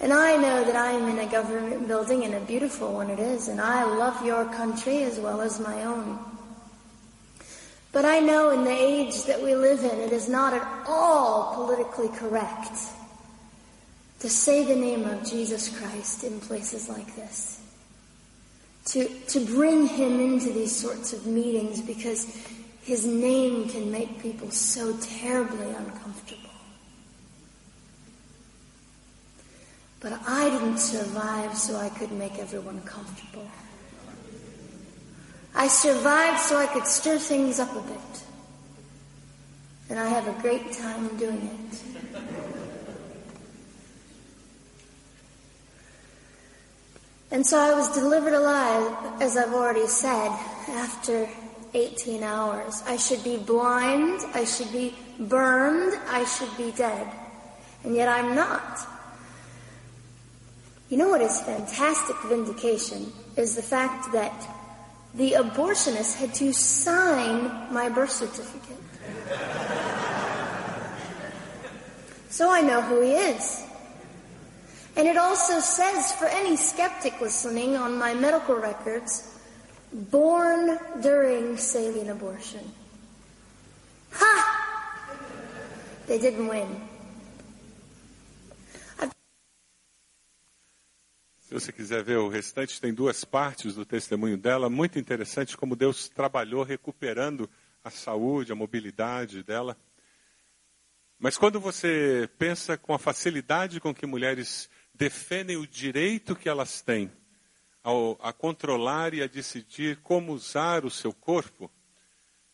And 0.01 0.13
I 0.13 0.37
know 0.37 0.65
that 0.65 0.77
I 0.77 0.93
am 0.93 1.09
in 1.09 1.19
a 1.19 1.31
government 1.31 1.87
building 1.87 2.25
and 2.25 2.35
a 2.35 2.41
beautiful 2.41 2.93
one 2.93 3.11
it 3.11 3.19
is, 3.19 3.49
and 3.49 3.61
I 3.61 3.85
love 3.85 4.25
your 4.25 4.47
country 4.47 5.03
as 5.03 5.19
well 5.21 5.41
as 5.41 5.61
my 5.61 5.85
own. 5.85 6.19
But 7.93 8.05
I 8.05 8.21
know 8.21 8.51
in 8.51 8.65
the 8.65 8.71
age 8.71 9.25
that 9.25 9.43
we 9.43 9.55
live 9.55 9.81
in, 9.81 9.99
it 9.99 10.13
is 10.13 10.29
not 10.29 10.55
at 10.55 10.67
all 10.87 11.55
politically 11.55 12.09
correct 12.17 12.73
to 14.21 14.29
say 14.29 14.65
the 14.65 14.77
name 14.77 15.05
of 15.05 15.29
Jesus 15.29 15.77
Christ 15.79 16.25
in 16.25 16.41
places 16.41 16.89
like 16.89 17.17
this. 17.17 17.61
To, 18.87 19.09
to 19.09 19.45
bring 19.47 19.87
him 19.87 20.21
into 20.21 20.53
these 20.53 20.75
sorts 20.75 21.13
of 21.13 21.27
meetings 21.27 21.81
because 21.81 22.37
his 22.83 23.07
name 23.07 23.69
can 23.69 23.91
make 23.91 24.23
people 24.23 24.51
so 24.51 24.97
terribly 24.99 25.67
uncomfortable. 25.71 26.51
But 30.01 30.19
I 30.27 30.49
didn't 30.49 30.79
survive 30.79 31.57
so 31.57 31.77
I 31.77 31.91
could 31.91 32.13
make 32.13 32.39
everyone 32.39 32.81
comfortable. 32.83 33.47
I 35.55 35.69
survived 35.69 36.41
so 36.41 36.57
I 36.57 36.67
could 36.67 36.87
stir 36.87 37.19
things 37.19 37.61
up 37.61 37.75
a 37.77 37.83
bit. 37.83 38.25
And 39.91 39.99
I 39.99 40.09
have 40.09 40.27
a 40.27 40.41
great 40.41 40.73
time 40.73 41.09
doing 41.17 41.51
it. 41.71 42.50
And 47.33 47.47
so 47.47 47.59
I 47.59 47.73
was 47.75 47.89
delivered 47.95 48.33
alive, 48.33 49.23
as 49.23 49.37
I've 49.37 49.55
already 49.55 49.87
said, 49.87 50.31
after 50.71 51.29
18 51.75 52.25
hours. 52.25 52.83
I 52.87 52.97
should 52.97 53.23
be 53.23 53.37
blind, 53.37 54.21
I 54.35 54.45
should 54.45 54.73
be 54.73 54.95
burned, 55.21 55.95
I 56.09 56.25
should 56.25 56.55
be 56.57 56.73
dead. 56.73 57.07
And 57.85 57.95
yet 57.95 58.09
I'm 58.09 58.35
not. 58.35 58.81
You 60.89 60.97
know 60.99 61.11
what 61.11 61.21
is 61.21 61.41
fantastic 61.43 62.17
vindication 62.25 63.13
is 63.37 63.55
the 63.55 63.63
fact 63.63 64.13
that 64.13 64.49
the 65.15 65.33
abortionist 65.33 66.17
had 66.17 66.35
to 66.35 66.53
sign 66.53 67.73
my 67.73 67.89
birth 67.89 68.11
certificate. 68.11 68.77
so 72.29 72.51
I 72.51 72.61
know 72.61 72.81
who 72.83 73.03
he 73.03 73.13
is. 73.13 73.65
And 75.01 75.09
it 75.09 75.17
also 75.17 75.61
says 75.61 76.13
for 76.13 76.27
any 76.27 76.59
skeptic 76.59 77.23
listening 77.23 77.75
on 77.75 77.97
my 77.97 78.13
medical 78.13 78.57
records, 78.57 79.35
born 80.11 80.79
during 81.01 81.57
saline 81.57 82.11
abortion. 82.11 82.61
Ha! 84.13 85.09
They 86.07 86.19
didn't 86.19 86.47
win. 86.47 86.69
Se 91.49 91.55
você 91.55 91.73
quiser 91.73 92.05
ver 92.05 92.19
o 92.19 92.29
restante, 92.29 92.79
tem 92.79 92.93
duas 92.93 93.25
partes 93.25 93.75
do 93.77 93.87
testemunho 93.87 94.37
dela, 94.37 94.69
muito 94.69 94.99
interessante 94.99 95.57
como 95.57 95.75
Deus 95.75 96.11
trabalhou 96.11 96.63
recuperando 96.63 97.49
a 97.83 97.89
saúde, 97.89 98.53
a 98.53 98.55
mobilidade 98.55 99.43
dela. 99.43 99.79
Mas 101.19 101.39
quando 101.39 101.59
você 101.59 102.29
pensa 102.39 102.77
com 102.77 102.93
a 102.93 102.99
facilidade 102.99 103.81
com 103.81 103.95
que 103.95 104.07
mulheres 104.07 104.69
defendem 105.01 105.57
o 105.57 105.67
direito 105.67 106.37
que 106.37 106.47
elas 106.47 106.83
têm 106.83 107.11
ao, 107.83 108.19
a 108.21 108.35
controlar 108.35 109.15
e 109.15 109.23
a 109.23 109.27
decidir 109.27 109.97
como 110.03 110.35
usar 110.35 110.85
o 110.85 110.91
seu 110.91 111.11
corpo, 111.11 111.71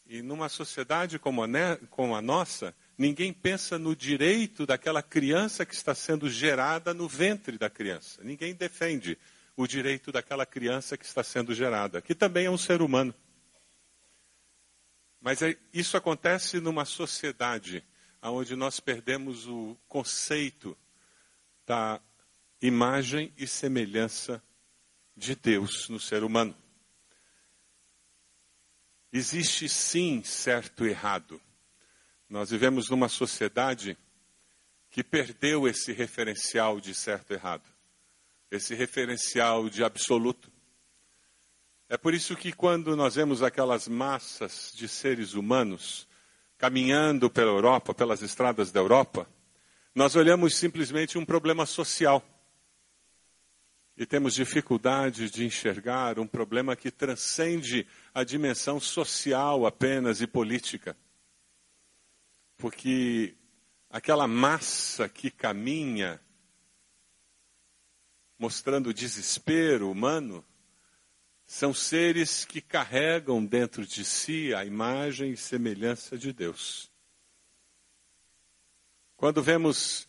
e 0.07 0.23
numa 0.23 0.49
sociedade 0.49 1.19
como 1.19 1.43
a, 1.43 1.49
como 1.91 2.15
a 2.15 2.23
nossa, 2.23 2.73
ninguém 2.97 3.33
pensa 3.33 3.81
no 3.81 3.97
direito 3.97 4.65
daquela 4.65 5.03
criança 5.03 5.67
que 5.67 5.75
está 5.75 5.93
sendo 5.93 6.31
gerada 6.31 6.95
no 6.95 7.09
ventre 7.09 7.59
da 7.59 7.69
criança. 7.69 8.23
Ninguém 8.23 8.55
defende 8.55 9.19
o 9.57 9.67
direito 9.67 10.13
daquela 10.13 10.47
criança 10.47 10.97
que 10.97 11.05
está 11.05 11.25
sendo 11.25 11.53
gerada, 11.53 12.01
que 12.01 12.15
também 12.15 12.47
é 12.47 12.51
um 12.51 12.57
ser 12.57 12.81
humano. 12.81 13.13
Mas 15.21 15.43
é, 15.43 15.57
isso 15.75 15.97
acontece 15.97 16.61
numa 16.61 16.85
sociedade 16.85 17.83
onde 18.23 18.55
nós 18.55 18.79
perdemos 18.79 19.49
o 19.49 19.77
conceito 19.89 20.79
da 21.67 22.01
imagem 22.67 23.33
e 23.37 23.47
semelhança 23.47 24.43
de 25.17 25.35
Deus 25.35 25.89
no 25.89 26.01
ser 26.01 26.25
humano. 26.25 26.57
Existe 29.13 29.69
sim 29.69 30.23
certo 30.23 30.85
e 30.85 30.91
errado. 30.91 31.41
Nós 32.29 32.51
vivemos 32.51 32.91
numa 32.91 33.09
sociedade 33.09 33.97
que 34.91 35.05
perdeu 35.05 35.69
esse 35.69 35.93
referencial 35.93 36.81
de 36.81 36.95
certo 36.95 37.33
e 37.33 37.35
errado, 37.35 37.65
esse 38.51 38.75
referencial 38.75 39.69
de 39.71 39.85
absoluto. 39.85 40.51
É 41.89 41.97
por 41.97 42.15
isso 42.15 42.35
que 42.35 42.53
quando 42.53 42.97
nós 42.97 43.15
vemos 43.15 43.43
aquelas 43.43 43.87
massas 43.87 44.73
de 44.75 44.89
seres 44.89 45.35
humanos 45.35 46.09
caminhando 46.59 47.31
pela 47.31 47.51
Europa, 47.51 47.95
pelas 47.95 48.23
estradas 48.23 48.73
da 48.73 48.81
Europa, 48.81 49.29
nós 49.95 50.17
olhamos 50.17 50.57
simplesmente 50.57 51.17
um 51.17 51.25
problema 51.25 51.65
social. 51.65 52.23
E 53.97 54.05
temos 54.05 54.35
dificuldade 54.35 55.31
de 55.31 55.45
enxergar 55.45 56.19
um 56.19 56.27
problema 56.27 56.77
que 56.77 56.91
transcende 56.91 57.87
a 58.13 58.23
dimensão 58.23 58.79
social 58.79 59.65
apenas 59.67 60.21
e 60.21 60.27
política 60.27 60.97
porque 62.57 63.35
aquela 63.91 64.27
massa 64.27 65.09
que 65.09 65.31
caminha 65.31 66.21
mostrando 68.39 68.89
o 68.89 68.95
desespero 68.95 69.91
humano 69.91 70.45
são 71.45 71.73
seres 71.73 72.45
que 72.45 72.61
carregam 72.61 73.45
dentro 73.45 73.87
de 73.87 74.05
si 74.05 74.53
a 74.53 74.65
imagem 74.65 75.33
e 75.33 75.37
semelhança 75.37 76.19
de 76.19 76.33
Deus. 76.33 76.91
Quando 79.17 79.43
vemos 79.43 80.09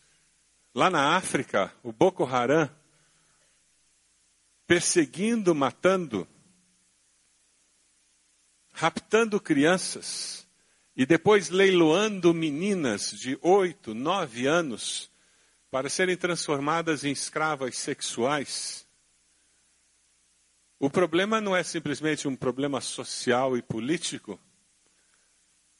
lá 0.74 0.90
na 0.90 1.16
África 1.16 1.72
o 1.82 1.92
Boko 1.92 2.24
Haram 2.24 2.68
perseguindo, 4.68 5.54
matando, 5.54 6.28
raptando 8.70 9.40
crianças, 9.40 10.46
e 10.94 11.06
depois 11.06 11.48
leiloando 11.48 12.34
meninas 12.34 13.10
de 13.12 13.38
oito, 13.40 13.94
nove 13.94 14.46
anos 14.46 15.10
para 15.70 15.88
serem 15.88 16.18
transformadas 16.18 17.02
em 17.02 17.10
escravas 17.10 17.78
sexuais. 17.78 18.86
O 20.78 20.90
problema 20.90 21.40
não 21.40 21.56
é 21.56 21.62
simplesmente 21.62 22.28
um 22.28 22.36
problema 22.36 22.78
social 22.82 23.56
e 23.56 23.62
político, 23.62 24.38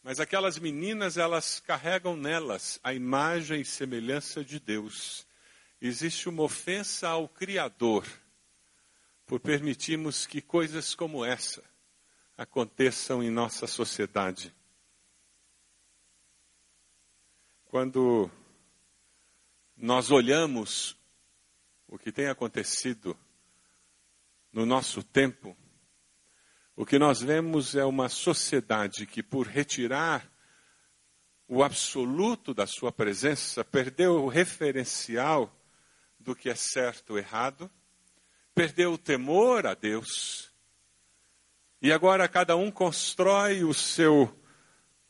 mas 0.02 0.18
aquelas 0.18 0.58
meninas, 0.58 1.18
elas 1.18 1.60
carregam 1.60 2.16
nelas 2.16 2.80
a 2.82 2.94
imagem 2.94 3.60
e 3.60 3.66
semelhança 3.66 4.42
de 4.42 4.58
Deus. 4.58 5.26
Existe 5.78 6.26
uma 6.26 6.44
ofensa 6.44 7.08
ao 7.08 7.28
Criador 7.28 8.06
por 9.28 9.38
permitirmos 9.40 10.26
que 10.26 10.40
coisas 10.40 10.94
como 10.94 11.22
essa 11.22 11.62
aconteçam 12.34 13.22
em 13.22 13.30
nossa 13.30 13.66
sociedade. 13.66 14.54
Quando 17.66 18.30
nós 19.76 20.10
olhamos 20.10 20.96
o 21.86 21.98
que 21.98 22.10
tem 22.10 22.28
acontecido 22.28 23.14
no 24.50 24.64
nosso 24.64 25.02
tempo, 25.02 25.54
o 26.74 26.86
que 26.86 26.98
nós 26.98 27.20
vemos 27.20 27.74
é 27.74 27.84
uma 27.84 28.08
sociedade 28.08 29.06
que, 29.06 29.22
por 29.22 29.46
retirar 29.46 30.26
o 31.46 31.62
absoluto 31.62 32.54
da 32.54 32.66
sua 32.66 32.90
presença, 32.90 33.62
perdeu 33.62 34.24
o 34.24 34.28
referencial 34.28 35.54
do 36.18 36.34
que 36.34 36.48
é 36.48 36.54
certo 36.54 37.10
ou 37.10 37.18
errado, 37.18 37.70
perdeu 38.58 38.94
o 38.94 38.98
temor 38.98 39.68
a 39.68 39.74
Deus, 39.74 40.50
e 41.80 41.92
agora 41.92 42.26
cada 42.26 42.56
um 42.56 42.72
constrói 42.72 43.62
o 43.62 43.72
seu 43.72 44.36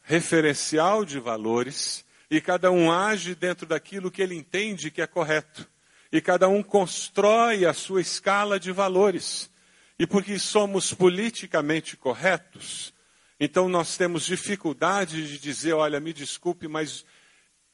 referencial 0.03 1.03
de 1.03 1.19
valores 1.19 2.05
e 2.31 2.43
cada 2.43 2.71
um 2.71 2.93
age 2.93 3.35
dentro 3.35 3.65
daquilo 3.65 4.11
que 4.11 4.21
ele 4.21 4.35
entende 4.35 4.91
que 4.91 5.01
é 5.01 5.07
correto. 5.07 5.67
E 6.13 6.21
cada 6.21 6.47
um 6.47 6.63
constrói 6.63 7.65
a 7.65 7.73
sua 7.73 8.03
escala 8.03 8.61
de 8.61 8.71
valores. 8.71 9.51
E 9.99 10.07
porque 10.07 10.39
somos 10.39 10.93
politicamente 10.93 11.97
corretos, 11.97 12.93
então 13.41 13.67
nós 13.67 13.97
temos 13.97 14.27
dificuldade 14.27 15.27
de 15.27 15.39
dizer: 15.39 15.73
olha, 15.73 15.99
me 15.99 16.13
desculpe, 16.13 16.69
mas 16.69 17.03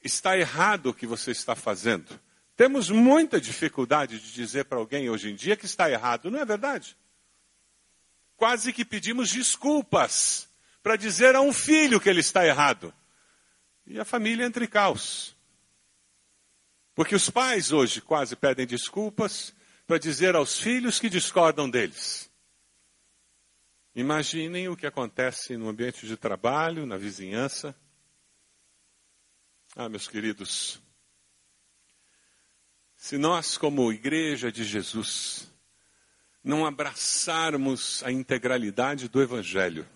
está 0.01 0.37
errado 0.37 0.91
o 0.91 0.93
que 0.93 1.05
você 1.05 1.31
está 1.31 1.53
fazendo. 1.53 2.17
Temos 2.55 2.89
muita 2.89 3.39
dificuldade 3.39 4.19
de 4.19 4.31
dizer 4.31 4.65
para 4.65 4.77
alguém 4.77 5.09
hoje 5.09 5.29
em 5.29 5.35
dia 5.35 5.57
que 5.57 5.65
está 5.65 5.89
errado, 5.89 6.31
não 6.31 6.39
é 6.39 6.45
verdade? 6.45 6.95
Quase 8.37 8.71
que 8.71 8.85
pedimos 8.85 9.31
desculpas 9.31 10.47
para 10.81 10.95
dizer 10.95 11.35
a 11.35 11.41
um 11.41 11.51
filho 11.51 11.99
que 11.99 12.09
ele 12.09 12.21
está 12.21 12.45
errado. 12.45 12.93
E 13.85 13.99
a 13.99 14.05
família 14.05 14.45
entra 14.45 14.63
em 14.63 14.67
caos. 14.67 15.35
Porque 16.93 17.13
os 17.13 17.29
pais 17.29 17.71
hoje 17.71 18.01
quase 18.01 18.35
pedem 18.35 18.65
desculpas 18.65 19.53
para 19.85 19.99
dizer 19.99 20.35
aos 20.35 20.59
filhos 20.59 20.99
que 20.99 21.09
discordam 21.09 21.69
deles. 21.69 22.31
Imaginem 23.93 24.69
o 24.69 24.77
que 24.77 24.87
acontece 24.87 25.57
no 25.57 25.69
ambiente 25.69 26.07
de 26.07 26.17
trabalho, 26.17 26.85
na 26.85 26.97
vizinhança. 26.97 27.75
Ah, 29.75 29.89
meus 29.89 30.07
queridos, 30.07 30.81
se 33.05 33.19
nós, 33.19 33.55
como 33.55 33.93
Igreja 33.93 34.51
de 34.51 34.63
Jesus, 34.63 35.47
não 36.43 36.65
abraçarmos 36.65 38.01
a 38.03 38.11
integralidade 38.11 39.07
do 39.07 39.21
Evangelho, 39.21 39.87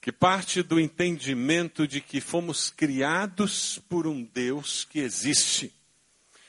que 0.00 0.12
parte 0.12 0.62
do 0.62 0.78
entendimento 0.78 1.88
de 1.88 2.00
que 2.00 2.20
fomos 2.20 2.70
criados 2.70 3.80
por 3.88 4.06
um 4.06 4.22
Deus 4.22 4.84
que 4.84 5.00
existe, 5.00 5.74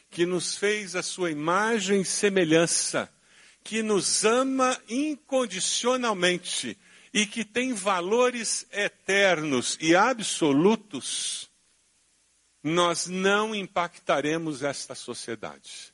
que 0.07 0.23
nos 0.23 0.55
fez 0.55 0.95
a 0.95 1.01
sua 1.01 1.31
imagem 1.31 2.01
e 2.01 2.05
semelhança, 2.05 3.11
que 3.63 3.81
nos 3.81 4.23
ama 4.23 4.79
incondicionalmente 4.87 6.77
e 7.11 7.25
que 7.25 7.43
tem 7.43 7.73
valores 7.73 8.67
eternos 8.71 9.79
e 9.81 9.95
absolutos, 9.95 11.48
nós 12.63 13.07
não 13.07 13.55
impactaremos 13.55 14.63
esta 14.63 14.93
sociedade. 14.93 15.93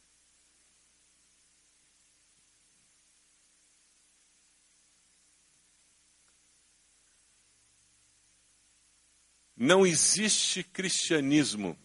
Não 9.56 9.86
existe 9.86 10.64
cristianismo 10.64 11.78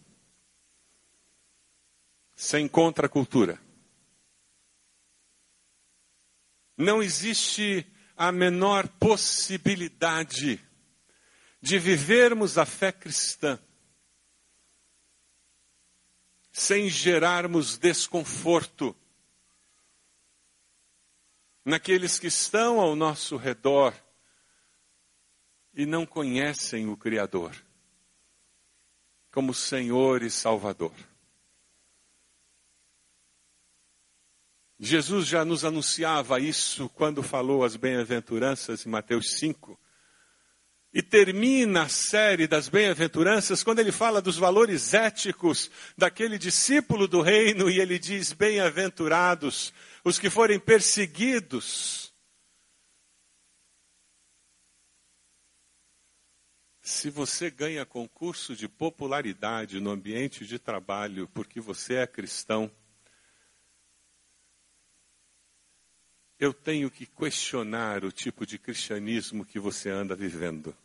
sem 2.35 2.67
contracultura. 2.67 3.61
Não 6.75 7.01
existe 7.01 7.85
a 8.17 8.31
menor 8.31 8.87
possibilidade 8.87 10.59
de 11.61 11.79
vivermos 11.79 12.57
a 12.57 12.65
fé 12.65 12.91
cristã 12.91 13.59
sem 16.51 16.89
gerarmos 16.89 17.77
desconforto 17.77 18.95
naqueles 21.63 22.19
que 22.19 22.27
estão 22.27 22.79
ao 22.79 22.95
nosso 22.95 23.37
redor 23.37 23.93
e 25.73 25.85
não 25.85 26.05
conhecem 26.05 26.87
o 26.89 26.97
Criador 26.97 27.55
como 29.31 29.53
Senhor 29.53 30.23
e 30.23 30.29
Salvador. 30.29 30.93
Jesus 34.77 35.27
já 35.27 35.45
nos 35.45 35.63
anunciava 35.63 36.39
isso 36.39 36.89
quando 36.89 37.21
falou 37.21 37.63
as 37.63 37.75
bem-aventuranças 37.75 38.85
em 38.85 38.89
Mateus 38.89 39.33
5. 39.33 39.79
E 40.93 41.01
termina 41.01 41.83
a 41.83 41.89
série 41.89 42.47
das 42.47 42.67
bem-aventuranças 42.67 43.63
quando 43.63 43.79
ele 43.79 43.93
fala 43.93 44.21
dos 44.21 44.37
valores 44.37 44.93
éticos 44.93 45.71
daquele 45.97 46.37
discípulo 46.37 47.07
do 47.07 47.21
reino 47.21 47.69
e 47.69 47.79
ele 47.79 47.97
diz: 47.97 48.33
Bem-aventurados 48.33 49.73
os 50.03 50.19
que 50.19 50.29
forem 50.29 50.59
perseguidos. 50.59 52.11
Se 56.81 57.09
você 57.09 57.49
ganha 57.49 57.85
concurso 57.85 58.53
de 58.53 58.67
popularidade 58.67 59.79
no 59.79 59.91
ambiente 59.91 60.45
de 60.45 60.59
trabalho 60.59 61.25
porque 61.33 61.61
você 61.61 61.95
é 61.95 62.07
cristão, 62.07 62.69
eu 66.41 66.51
tenho 66.51 66.89
que 66.89 67.05
questionar 67.05 68.03
o 68.03 68.11
tipo 68.11 68.47
de 68.47 68.57
cristianismo 68.57 69.45
que 69.45 69.59
você 69.59 69.91
anda 69.91 70.15
vivendo. 70.15 70.75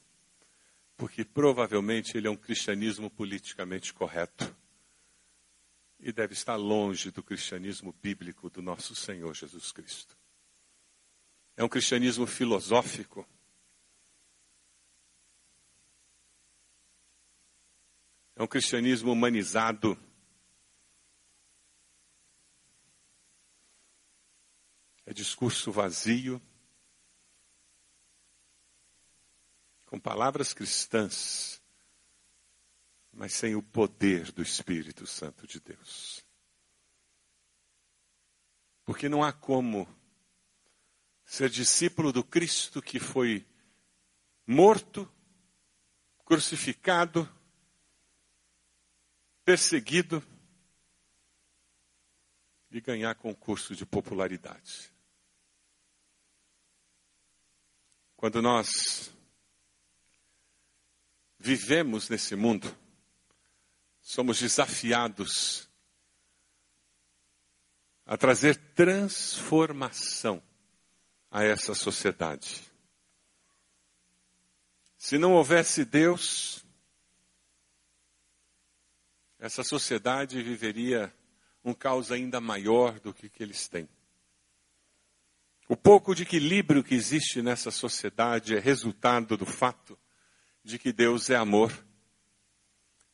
Porque 0.99 1.25
provavelmente 1.25 2.15
ele 2.15 2.27
é 2.27 2.31
um 2.31 2.37
cristianismo 2.37 3.09
politicamente 3.09 3.95
correto. 3.95 4.55
E 5.99 6.13
deve 6.13 6.35
estar 6.35 6.57
longe 6.57 7.11
do 7.11 7.23
cristianismo 7.23 7.95
bíblico 8.03 8.51
do 8.51 8.61
nosso 8.61 8.95
Senhor 8.95 9.35
Jesus 9.35 9.73
Cristo. 9.73 10.15
É 11.57 11.65
um 11.65 11.71
cristianismo 11.71 12.27
filosófico. 12.27 13.27
É 18.37 18.43
um 18.43 18.47
cristianismo 18.47 19.11
humanizado. 19.11 19.99
Discurso 25.17 25.73
vazio, 25.73 26.41
com 29.87 29.99
palavras 29.99 30.53
cristãs, 30.53 31.63
mas 33.11 33.33
sem 33.33 33.55
o 33.55 33.63
poder 33.63 34.31
do 34.31 34.43
Espírito 34.43 35.07
Santo 35.07 35.47
de 35.47 35.59
Deus. 35.59 36.23
Porque 38.85 39.09
não 39.09 39.25
há 39.25 39.33
como 39.33 39.89
ser 41.25 41.49
discípulo 41.49 42.13
do 42.13 42.23
Cristo 42.23 42.83
que 42.83 43.01
foi 43.01 43.47
morto, 44.47 45.11
crucificado, 46.27 47.27
perseguido 49.45 50.23
e 52.71 52.83
ganhar 52.83 53.15
concurso 53.15 53.75
de 53.75 53.87
popularidade. 53.87 54.95
Quando 58.27 58.43
nós 58.43 59.09
vivemos 61.39 62.09
nesse 62.09 62.35
mundo, 62.35 62.77
somos 64.01 64.41
desafiados 64.41 65.71
a 68.05 68.17
trazer 68.17 68.57
transformação 68.75 70.43
a 71.31 71.45
essa 71.45 71.73
sociedade. 71.73 72.69
Se 74.99 75.19
não 75.19 75.35
houvesse 75.35 75.85
Deus, 75.85 76.67
essa 79.39 79.63
sociedade 79.63 80.43
viveria 80.43 81.15
um 81.65 81.73
caos 81.73 82.11
ainda 82.11 82.41
maior 82.41 82.99
do 82.99 83.15
que, 83.15 83.29
que 83.29 83.41
eles 83.41 83.69
têm. 83.69 83.89
O 85.69 85.77
pouco 85.77 86.15
de 86.15 86.23
equilíbrio 86.23 86.85
que 86.85 86.95
existe 86.95 87.43
nessa 87.43 87.73
sociedade 87.73 88.57
é 88.57 88.61
resultado 88.61 89.37
do 89.37 89.45
fato 89.45 89.99
de 90.63 90.79
que 90.79 90.93
Deus 90.93 91.29
é 91.29 91.35
amor. 91.35 91.73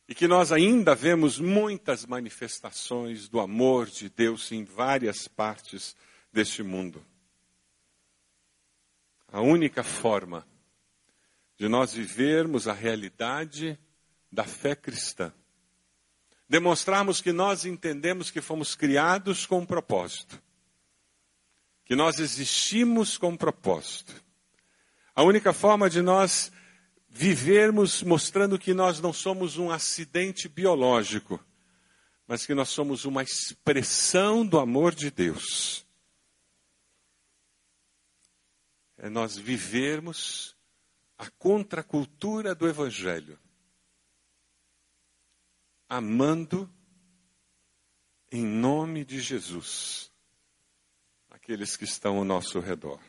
E 0.07 0.13
que 0.13 0.27
nós 0.27 0.51
ainda 0.51 0.93
vemos 0.93 1.39
muitas 1.39 2.05
manifestações 2.05 3.27
do 3.27 3.39
amor 3.39 3.87
de 3.87 4.09
Deus 4.09 4.51
em 4.51 4.63
várias 4.63 5.27
partes 5.27 5.95
deste 6.31 6.61
mundo. 6.61 7.03
A 9.31 9.41
única 9.41 9.81
forma 9.81 10.45
de 11.57 11.67
nós 11.67 11.93
vivermos 11.93 12.67
a 12.67 12.73
realidade 12.73 13.79
da 14.31 14.43
fé 14.43 14.75
cristã, 14.75 15.33
demonstrarmos 16.49 17.21
que 17.21 17.31
nós 17.31 17.65
entendemos 17.65 18.29
que 18.29 18.41
fomos 18.41 18.75
criados 18.75 19.45
com 19.45 19.59
um 19.59 19.65
propósito, 19.65 20.42
que 21.85 21.95
nós 21.95 22.19
existimos 22.19 23.17
com 23.17 23.35
propósito. 23.35 24.23
A 25.15 25.23
única 25.23 25.53
forma 25.53 25.89
de 25.89 26.01
nós 26.01 26.51
vivermos 27.09 28.01
mostrando 28.01 28.57
que 28.57 28.73
nós 28.73 28.99
não 28.99 29.13
somos 29.13 29.57
um 29.57 29.69
acidente 29.69 30.47
biológico, 30.47 31.43
mas 32.27 32.45
que 32.45 32.55
nós 32.55 32.69
somos 32.69 33.05
uma 33.05 33.21
expressão 33.21 34.45
do 34.45 34.57
amor 34.59 34.95
de 34.95 35.11
Deus. 35.11 35.85
É 38.97 39.09
nós 39.09 39.37
vivermos 39.37 40.55
a 41.17 41.29
contracultura 41.31 42.55
do 42.55 42.67
Evangelho, 42.67 43.37
amando 45.87 46.67
em 48.31 48.43
nome 48.43 49.05
de 49.05 49.19
Jesus 49.19 50.12
aqueles 51.43 51.75
que 51.75 51.83
estão 51.83 52.19
ao 52.19 52.23
nosso 52.23 52.61
redor. 52.61 53.01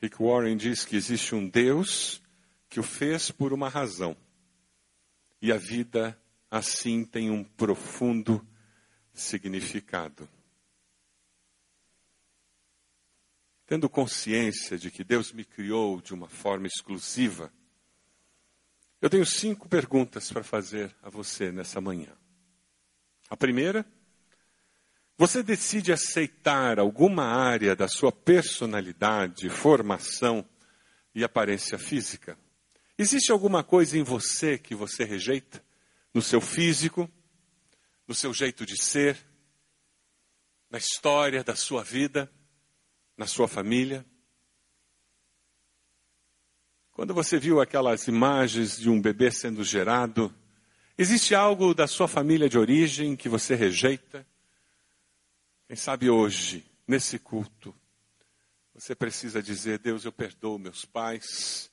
Rick 0.00 0.22
Warren 0.22 0.56
diz 0.56 0.84
que 0.84 0.94
existe 0.94 1.34
um 1.34 1.48
Deus 1.48 2.22
que 2.68 2.78
o 2.78 2.82
fez 2.84 3.28
por 3.28 3.52
uma 3.52 3.68
razão. 3.68 4.16
E 5.42 5.50
a 5.50 5.58
vida, 5.58 6.16
assim, 6.48 7.04
tem 7.04 7.28
um 7.28 7.42
profundo 7.42 8.46
significado. 9.12 10.28
tendo 13.66 13.88
consciência 13.88 14.76
de 14.76 14.90
que 14.90 15.02
Deus 15.02 15.32
me 15.32 15.42
criou 15.42 15.98
de 15.98 16.12
uma 16.12 16.28
forma 16.28 16.66
exclusiva, 16.66 17.50
eu 19.00 19.08
tenho 19.08 19.24
cinco 19.24 19.68
perguntas 19.68 20.30
para 20.30 20.44
fazer 20.44 20.94
a 21.02 21.08
você 21.08 21.50
nessa 21.50 21.80
manhã. 21.80 22.14
A 23.30 23.36
primeira, 23.36 23.86
você 25.16 25.42
decide 25.42 25.92
aceitar 25.92 26.78
alguma 26.78 27.24
área 27.24 27.76
da 27.76 27.88
sua 27.88 28.10
personalidade, 28.10 29.48
formação 29.48 30.44
e 31.14 31.22
aparência 31.22 31.78
física? 31.78 32.38
Existe 32.98 33.32
alguma 33.32 33.62
coisa 33.62 33.98
em 33.98 34.02
você 34.02 34.58
que 34.58 34.74
você 34.74 35.04
rejeita? 35.04 35.62
No 36.12 36.22
seu 36.22 36.40
físico, 36.40 37.10
no 38.06 38.14
seu 38.14 38.32
jeito 38.32 38.64
de 38.64 38.80
ser, 38.80 39.18
na 40.70 40.78
história 40.78 41.42
da 41.42 41.56
sua 41.56 41.82
vida? 41.82 42.30
na 43.16 43.26
sua 43.26 43.48
família? 43.48 44.04
Quando 46.92 47.12
você 47.12 47.38
viu 47.38 47.60
aquelas 47.60 48.06
imagens 48.06 48.78
de 48.78 48.88
um 48.88 49.00
bebê 49.00 49.30
sendo 49.30 49.64
gerado, 49.64 50.32
existe 50.96 51.34
algo 51.34 51.74
da 51.74 51.86
sua 51.86 52.06
família 52.06 52.48
de 52.48 52.58
origem 52.58 53.16
que 53.16 53.28
você 53.28 53.54
rejeita? 53.54 54.26
Quem 55.74 55.80
sabe 55.80 56.08
hoje, 56.08 56.64
nesse 56.86 57.18
culto, 57.18 57.74
você 58.72 58.94
precisa 58.94 59.42
dizer: 59.42 59.80
Deus, 59.80 60.04
eu 60.04 60.12
perdoo 60.12 60.56
meus 60.56 60.84
pais. 60.84 61.68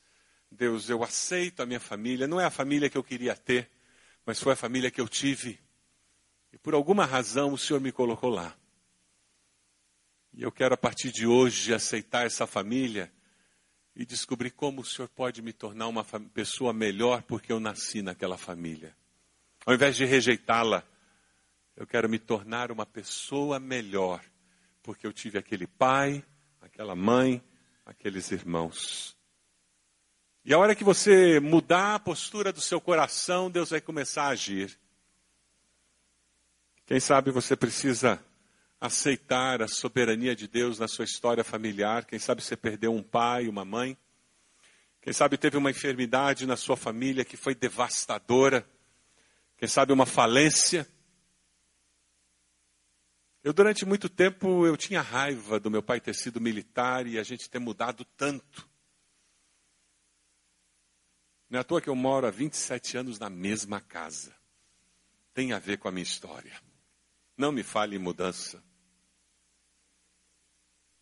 Deus, 0.49 0.89
eu 0.89 1.03
aceito 1.03 1.61
a 1.61 1.67
minha 1.67 1.79
família. 1.79 2.27
Não 2.27 2.41
é 2.41 2.45
a 2.45 2.49
família 2.49 2.89
que 2.89 2.97
eu 2.97 3.03
queria 3.03 3.35
ter, 3.35 3.69
mas 4.25 4.39
foi 4.39 4.53
a 4.53 4.55
família 4.55 4.89
que 4.89 4.99
eu 4.99 5.07
tive. 5.07 5.59
E 6.51 6.57
por 6.57 6.73
alguma 6.73 7.05
razão 7.05 7.53
o 7.53 7.57
Senhor 7.59 7.79
me 7.79 7.91
colocou 7.91 8.31
lá. 8.31 8.57
E 10.33 10.41
eu 10.41 10.51
quero, 10.51 10.73
a 10.73 10.77
partir 10.77 11.11
de 11.11 11.27
hoje, 11.27 11.71
aceitar 11.71 12.25
essa 12.25 12.47
família 12.47 13.13
e 13.95 14.03
descobrir 14.03 14.49
como 14.49 14.81
o 14.81 14.85
Senhor 14.85 15.09
pode 15.09 15.43
me 15.43 15.53
tornar 15.53 15.87
uma 15.87 16.03
pessoa 16.33 16.73
melhor 16.73 17.21
porque 17.21 17.53
eu 17.53 17.59
nasci 17.59 18.01
naquela 18.01 18.35
família. 18.35 18.97
Ao 19.63 19.75
invés 19.75 19.95
de 19.95 20.05
rejeitá-la, 20.05 20.83
eu 21.81 21.87
quero 21.87 22.07
me 22.07 22.19
tornar 22.19 22.71
uma 22.71 22.85
pessoa 22.85 23.59
melhor 23.59 24.23
porque 24.83 25.07
eu 25.07 25.11
tive 25.11 25.39
aquele 25.39 25.65
pai, 25.65 26.23
aquela 26.61 26.95
mãe, 26.95 27.43
aqueles 27.83 28.29
irmãos. 28.29 29.17
E 30.45 30.53
a 30.53 30.59
hora 30.59 30.75
que 30.75 30.83
você 30.83 31.39
mudar 31.39 31.95
a 31.95 31.99
postura 31.99 32.53
do 32.53 32.61
seu 32.61 32.79
coração, 32.79 33.49
Deus 33.49 33.71
vai 33.71 33.81
começar 33.81 34.25
a 34.25 34.27
agir. 34.27 34.77
Quem 36.85 36.99
sabe 36.99 37.31
você 37.31 37.55
precisa 37.55 38.23
aceitar 38.79 39.63
a 39.63 39.67
soberania 39.67 40.35
de 40.35 40.47
Deus 40.47 40.77
na 40.77 40.87
sua 40.87 41.05
história 41.05 41.43
familiar. 41.43 42.05
Quem 42.05 42.19
sabe 42.19 42.43
você 42.43 42.55
perdeu 42.55 42.93
um 42.93 43.01
pai, 43.01 43.47
uma 43.47 43.65
mãe. 43.65 43.97
Quem 45.01 45.13
sabe 45.13 45.35
teve 45.35 45.57
uma 45.57 45.71
enfermidade 45.71 46.45
na 46.45 46.55
sua 46.55 46.77
família 46.77 47.25
que 47.25 47.35
foi 47.35 47.55
devastadora. 47.55 48.63
Quem 49.57 49.67
sabe 49.67 49.91
uma 49.91 50.05
falência. 50.05 50.87
Eu 53.43 53.53
durante 53.53 53.85
muito 53.85 54.07
tempo 54.07 54.65
eu 54.65 54.77
tinha 54.77 55.01
raiva 55.01 55.59
do 55.59 55.71
meu 55.71 55.81
pai 55.81 55.99
ter 55.99 56.13
sido 56.13 56.39
militar 56.39 57.07
e 57.07 57.17
a 57.17 57.23
gente 57.23 57.49
ter 57.49 57.59
mudado 57.59 58.05
tanto. 58.05 58.69
Não 61.49 61.57
é 61.57 61.61
à 61.61 61.63
toa 61.63 61.81
que 61.81 61.89
eu 61.89 61.95
moro 61.95 62.27
há 62.27 62.31
27 62.31 62.97
anos 62.97 63.19
na 63.19 63.29
mesma 63.29 63.81
casa. 63.81 64.35
Tem 65.33 65.53
a 65.53 65.59
ver 65.59 65.77
com 65.77 65.87
a 65.87 65.91
minha 65.91 66.03
história. 66.03 66.61
Não 67.35 67.51
me 67.51 67.63
fale 67.63 67.95
em 67.95 67.99
mudança 67.99 68.63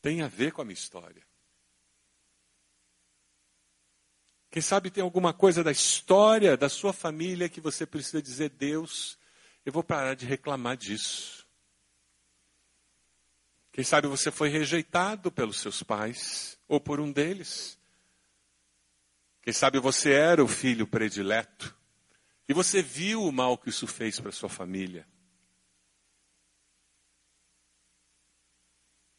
tem 0.01 0.21
a 0.21 0.27
ver 0.27 0.51
com 0.51 0.61
a 0.61 0.65
minha 0.65 0.73
história. 0.73 1.23
Quem 4.51 4.61
sabe 4.61 4.89
tem 4.89 5.03
alguma 5.03 5.33
coisa 5.33 5.63
da 5.63 5.71
história 5.71 6.57
da 6.57 6.69
sua 6.69 6.91
família 6.91 7.49
que 7.49 7.61
você 7.61 7.85
precisa 7.85 8.21
dizer, 8.21 8.49
Deus, 8.49 9.17
eu 9.65 9.71
vou 9.71 9.83
parar 9.83 10.15
de 10.15 10.25
reclamar 10.25 10.75
disso. 10.75 11.38
Quem 13.71 13.83
sabe 13.83 14.07
você 14.07 14.31
foi 14.31 14.49
rejeitado 14.49 15.31
pelos 15.31 15.59
seus 15.59 15.83
pais 15.83 16.59
ou 16.67 16.79
por 16.79 16.99
um 16.99 17.11
deles. 17.11 17.79
Quem 19.41 19.53
sabe 19.53 19.79
você 19.79 20.11
era 20.11 20.43
o 20.43 20.47
filho 20.47 20.87
predileto 20.87 21.75
e 22.47 22.53
você 22.53 22.81
viu 22.81 23.23
o 23.23 23.31
mal 23.31 23.57
que 23.57 23.69
isso 23.69 23.87
fez 23.87 24.19
para 24.19 24.31
sua 24.31 24.49
família. 24.49 25.07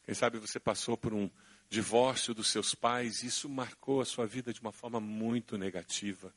Quem 0.05 0.15
sabe 0.15 0.39
você 0.39 0.59
passou 0.59 0.97
por 0.97 1.15
um 1.15 1.31
divórcio 1.69 2.35
dos 2.35 2.49
seus 2.49 2.75
pais 2.75 3.23
e 3.23 3.29
isso 3.29 3.49
marcou 3.49 4.01
a 4.01 4.05
sua 4.05 4.27
vida 4.27 4.53
de 4.53 4.61
uma 4.61 4.73
forma 4.73 4.99
muito 4.99 5.57
negativa. 5.57 6.35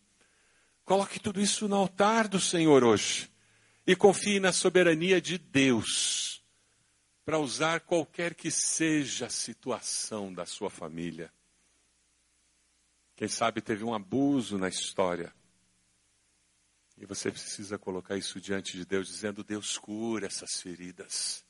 Coloque 0.86 1.20
tudo 1.20 1.42
isso 1.42 1.68
no 1.68 1.76
altar 1.76 2.28
do 2.28 2.40
Senhor 2.40 2.84
hoje 2.84 3.32
e 3.86 3.96
confie 3.96 4.40
na 4.40 4.52
soberania 4.52 5.20
de 5.20 5.40
Deus 5.40 6.43
para 7.26 7.40
usar 7.40 7.82
qualquer 7.82 8.36
que 8.36 8.52
seja 8.52 9.28
a 9.28 9.30
situação 9.30 10.34
da 10.34 10.46
sua 10.46 10.70
família. 10.70 11.32
Quem 13.16 13.28
sabe 13.28 13.62
teve 13.62 13.84
um 13.84 13.94
abuso 13.94 14.58
na 14.58 14.68
história. 14.68 15.34
E 16.98 17.06
você 17.06 17.32
precisa 17.32 17.78
colocar 17.78 18.18
isso 18.18 18.40
diante 18.40 18.78
de 18.78 18.86
Deus, 18.86 19.08
dizendo: 19.08 19.44
Deus 19.44 19.78
cura 19.78 20.28
essas 20.28 20.62
feridas. 20.62 21.44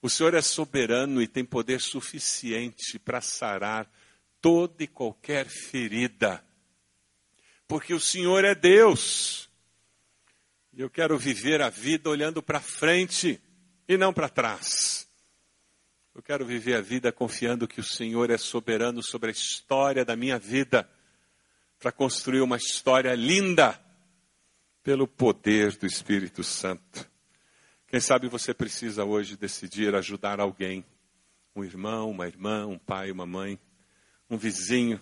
O 0.00 0.10
Senhor 0.10 0.34
é 0.34 0.42
soberano 0.42 1.22
e 1.22 1.28
tem 1.28 1.44
poder 1.44 1.80
suficiente 1.80 2.98
para 2.98 3.20
sarar 3.20 3.90
toda 4.40 4.82
e 4.82 4.88
qualquer 4.88 5.46
ferida. 5.46 6.44
Porque 7.66 7.94
o 7.94 8.00
Senhor 8.00 8.44
é 8.44 8.54
Deus. 8.54 9.48
E 10.72 10.80
eu 10.80 10.90
quero 10.90 11.16
viver 11.16 11.62
a 11.62 11.70
vida 11.70 12.10
olhando 12.10 12.42
para 12.42 12.60
frente 12.60 13.40
e 13.92 13.98
não 13.98 14.12
para 14.12 14.28
trás. 14.28 15.08
Eu 16.14 16.22
quero 16.22 16.44
viver 16.44 16.74
a 16.74 16.80
vida 16.80 17.10
confiando 17.10 17.66
que 17.66 17.80
o 17.80 17.84
Senhor 17.84 18.30
é 18.30 18.36
soberano 18.36 19.02
sobre 19.02 19.30
a 19.30 19.32
história 19.32 20.04
da 20.04 20.14
minha 20.14 20.38
vida, 20.38 20.88
para 21.78 21.90
construir 21.90 22.42
uma 22.42 22.56
história 22.56 23.14
linda 23.14 23.80
pelo 24.82 25.08
poder 25.08 25.76
do 25.76 25.86
Espírito 25.86 26.44
Santo. 26.44 27.10
Quem 27.88 27.98
sabe 27.98 28.28
você 28.28 28.54
precisa 28.54 29.04
hoje 29.04 29.36
decidir 29.36 29.94
ajudar 29.94 30.38
alguém, 30.38 30.84
um 31.56 31.64
irmão, 31.64 32.10
uma 32.10 32.26
irmã, 32.26 32.66
um 32.66 32.78
pai, 32.78 33.10
uma 33.10 33.26
mãe, 33.26 33.58
um 34.28 34.36
vizinho, 34.36 35.00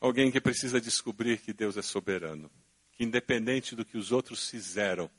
alguém 0.00 0.30
que 0.30 0.40
precisa 0.40 0.80
descobrir 0.80 1.38
que 1.38 1.52
Deus 1.52 1.76
é 1.76 1.82
soberano, 1.82 2.50
que 2.92 3.04
independente 3.04 3.76
do 3.76 3.84
que 3.84 3.98
os 3.98 4.10
outros 4.10 4.48
fizeram, 4.48 5.10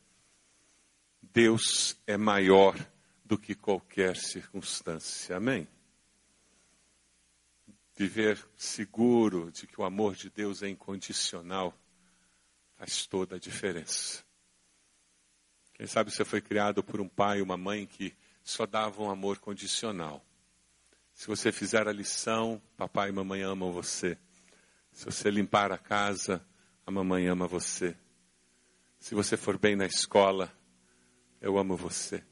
Deus 1.21 1.97
é 2.07 2.17
maior 2.17 2.75
do 3.27 3.37
que 3.37 3.53
qualquer 3.53 4.15
circunstância. 4.15 5.35
Amém? 5.35 5.67
Viver 7.95 8.39
seguro 8.55 9.51
de 9.51 9.67
que 9.67 9.79
o 9.79 9.83
amor 9.83 10.15
de 10.15 10.29
Deus 10.29 10.63
é 10.63 10.69
incondicional 10.69 11.77
faz 12.77 13.05
toda 13.05 13.35
a 13.35 13.39
diferença. 13.39 14.23
Quem 15.73 15.85
sabe 15.85 16.11
você 16.11 16.23
foi 16.23 16.41
criado 16.41 16.83
por 16.83 17.01
um 17.01 17.07
pai 17.07 17.39
e 17.39 17.41
uma 17.41 17.57
mãe 17.57 17.85
que 17.85 18.15
só 18.43 18.65
davam 18.65 19.09
amor 19.09 19.39
condicional. 19.39 20.23
Se 21.13 21.27
você 21.27 21.51
fizer 21.51 21.87
a 21.87 21.91
lição, 21.91 22.61
papai 22.77 23.09
e 23.09 23.11
mamãe 23.11 23.41
amam 23.41 23.71
você. 23.71 24.17
Se 24.91 25.05
você 25.05 25.29
limpar 25.29 25.71
a 25.71 25.77
casa, 25.77 26.45
a 26.85 26.91
mamãe 26.91 27.27
ama 27.27 27.47
você. 27.47 27.97
Se 28.99 29.13
você 29.13 29.35
for 29.35 29.57
bem 29.57 29.75
na 29.75 29.85
escola, 29.85 30.51
eu 31.41 31.57
amo 31.57 31.75
você. 31.75 32.23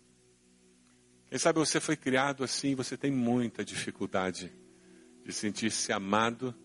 Quem 1.35 1.39
sabe 1.41 1.59
você 1.59 1.81
foi 1.81 1.97
criado 1.97 2.45
assim 2.45 2.75
você 2.75 2.95
tem 2.95 3.11
muita 3.11 3.65
dificuldade 3.65 4.49
de 5.21 5.33
sentir-se 5.33 5.91
amado 5.91 6.55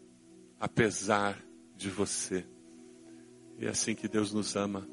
apesar 0.61 1.37
de 1.75 1.91
você. 1.91 2.47
E 3.59 3.67
é 3.67 3.71
assim 3.71 3.97
que 3.97 4.07
Deus 4.07 4.33
nos 4.33 4.55
ama. 4.55 4.89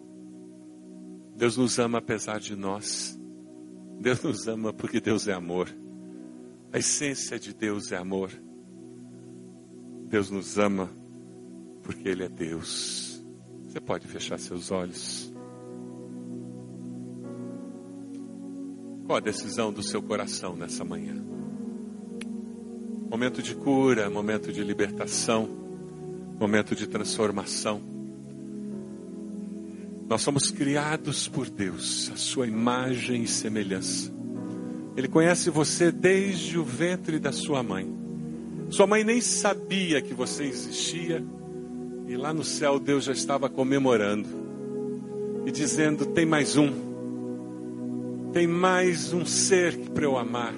Deus 1.36 1.58
nos 1.58 1.78
ama 1.78 2.00
apesar 2.00 2.40
de 2.40 2.56
nós. 2.56 3.20
Deus 4.02 4.24
nos 4.24 4.48
ama 4.48 4.74
porque 4.74 5.00
Deus 5.00 5.28
é 5.28 5.34
amor. 5.34 5.70
A 6.74 6.80
essência 6.80 7.38
de 7.38 7.54
Deus 7.54 7.92
é 7.92 7.98
amor. 7.98 8.32
Deus 10.08 10.32
nos 10.32 10.58
ama 10.58 10.90
porque 11.84 12.10
Ele 12.10 12.24
é 12.24 12.30
Deus. 12.30 13.24
Você 13.68 13.80
pode 13.80 14.08
fechar 14.08 14.40
seus 14.40 14.72
olhos. 14.72 15.32
Qual 19.08 19.15
a 19.15 19.22
decisão 19.22 19.72
do 19.72 19.82
seu 19.82 20.02
coração 20.02 20.54
nessa 20.58 20.84
manhã? 20.84 21.15
Momento 23.10 23.41
de 23.41 23.56
cura, 23.56 24.10
momento 24.10 24.52
de 24.52 24.62
libertação, 24.62 25.48
momento 26.38 26.76
de 26.76 26.86
transformação. 26.88 27.82
Nós 30.10 30.22
somos 30.22 30.52
criados 30.52 31.26
por 31.26 31.50
Deus, 31.50 32.12
a 32.13 32.17
sua 32.17 32.48
imagem 32.48 33.24
e 33.24 33.28
semelhança. 33.30 34.13
Ele 34.98 35.08
conhece 35.08 35.50
você 35.50 35.89
desde 35.89 36.60
o 36.60 36.65
ventre 36.65 37.17
da 37.17 37.32
sua 37.32 37.63
mãe. 37.63 37.89
Sua 38.70 38.86
mãe 38.86 39.06
nem 39.06 39.22
sabia 39.22 40.02
que 40.02 40.13
você 40.13 40.43
existia. 40.43 41.24
E 42.10 42.17
lá 42.17 42.34
no 42.34 42.43
céu 42.43 42.78
Deus 42.78 43.06
já 43.06 43.13
estava 43.13 43.50
comemorando 43.50 44.28
e 45.46 45.52
dizendo: 45.52 46.08
tem 46.08 46.26
mais 46.26 46.58
um, 46.58 46.87
tem 48.38 48.45
mais 48.45 49.13
um 49.13 49.26
ser 49.26 49.76
para 49.95 50.04
eu 50.04 50.15
amar. 50.15 50.54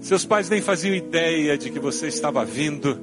Seus 0.00 0.24
pais 0.24 0.48
nem 0.48 0.62
faziam 0.62 0.94
ideia 0.94 1.58
de 1.58 1.68
que 1.68 1.78
você 1.78 2.06
estava 2.06 2.42
vindo 2.46 2.98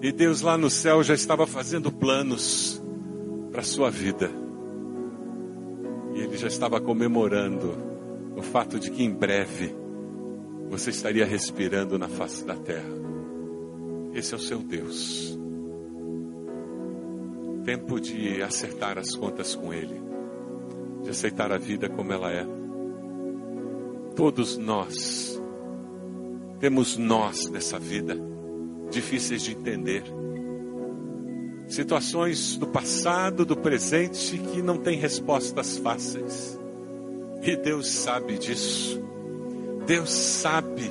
e 0.00 0.10
Deus 0.10 0.40
lá 0.40 0.56
no 0.56 0.70
céu 0.70 1.02
já 1.02 1.12
estava 1.12 1.46
fazendo 1.46 1.92
planos 1.92 2.82
para 3.52 3.60
a 3.60 3.64
sua 3.64 3.90
vida. 3.90 4.30
E 6.14 6.20
Ele 6.20 6.38
já 6.38 6.48
estava 6.48 6.80
comemorando 6.80 7.76
o 8.34 8.40
fato 8.40 8.80
de 8.80 8.90
que 8.90 9.04
em 9.04 9.10
breve 9.10 9.76
você 10.70 10.88
estaria 10.88 11.26
respirando 11.26 11.98
na 11.98 12.08
face 12.08 12.42
da 12.42 12.54
terra. 12.54 12.88
Esse 14.14 14.32
é 14.32 14.36
o 14.38 14.40
seu 14.40 14.60
Deus 14.60 15.36
tempo 17.66 18.00
de 18.00 18.40
acertar 18.40 18.96
as 18.96 19.14
contas 19.14 19.54
com 19.54 19.74
Ele, 19.74 20.00
de 21.02 21.10
aceitar 21.10 21.52
a 21.52 21.58
vida 21.58 21.86
como 21.86 22.10
ela 22.14 22.32
é. 22.32 22.46
Todos 24.18 24.56
nós 24.58 25.40
temos 26.58 26.96
nós 26.96 27.48
nessa 27.50 27.78
vida 27.78 28.16
difíceis 28.90 29.42
de 29.42 29.52
entender. 29.52 30.02
Situações 31.68 32.56
do 32.56 32.66
passado, 32.66 33.46
do 33.46 33.56
presente 33.56 34.36
que 34.36 34.60
não 34.60 34.76
têm 34.76 34.98
respostas 34.98 35.78
fáceis. 35.78 36.58
E 37.44 37.54
Deus 37.58 37.86
sabe 37.86 38.36
disso. 38.38 39.00
Deus 39.86 40.10
sabe 40.10 40.90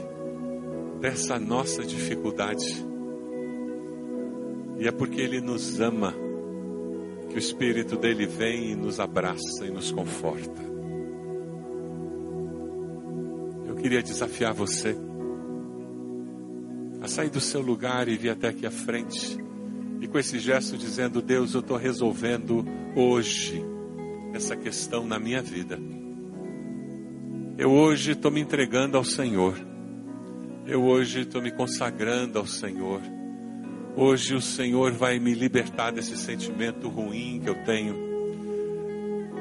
dessa 1.01 1.37
nossa 1.37 1.83
dificuldade. 1.83 2.81
E 4.79 4.87
é 4.87 4.91
porque 4.93 5.19
Ele 5.19 5.41
nos 5.41 5.81
ama 5.81 6.13
que 7.27 7.35
o 7.35 7.37
Espírito 7.37 7.97
dele 7.97 8.25
vem 8.25 8.71
e 8.71 8.75
nos 8.77 9.01
abraça 9.01 9.65
e 9.65 9.69
nos 9.69 9.91
conforta. 9.91 10.76
Queria 13.81 14.01
desafiar 14.01 14.53
você 14.53 14.95
a 17.01 17.07
sair 17.07 17.29
do 17.29 17.39
seu 17.39 17.61
lugar 17.61 18.07
e 18.07 18.17
vir 18.17 18.29
até 18.29 18.49
aqui 18.49 18.65
à 18.65 18.71
frente 18.71 19.37
e 20.01 20.07
com 20.07 20.19
esse 20.19 20.39
gesto 20.39 20.77
dizendo: 20.77 21.21
Deus, 21.21 21.53
eu 21.53 21.61
estou 21.61 21.77
resolvendo 21.77 22.65
hoje 22.95 23.63
essa 24.33 24.55
questão 24.55 25.05
na 25.05 25.19
minha 25.19 25.41
vida. 25.41 25.79
Eu 27.57 27.71
hoje 27.71 28.11
estou 28.11 28.29
me 28.29 28.39
entregando 28.39 28.97
ao 28.97 29.03
Senhor. 29.03 29.57
Eu 30.65 30.83
hoje 30.83 31.21
estou 31.21 31.41
me 31.41 31.51
consagrando 31.51 32.37
ao 32.37 32.45
Senhor. 32.45 33.01
Hoje 33.95 34.35
o 34.35 34.41
Senhor 34.41 34.91
vai 34.91 35.17
me 35.17 35.33
libertar 35.33 35.91
desse 35.91 36.15
sentimento 36.17 36.87
ruim 36.87 37.39
que 37.43 37.49
eu 37.49 37.55
tenho. 37.63 37.95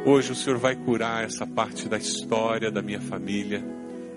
Hoje 0.07 0.33
o 0.33 0.35
Senhor 0.35 0.59
vai 0.59 0.77
curar 0.77 1.25
essa 1.25 1.47
parte 1.47 1.89
da 1.89 1.99
história 1.99 2.71
da 2.71 2.81
minha 2.81 3.01
família. 3.01 3.76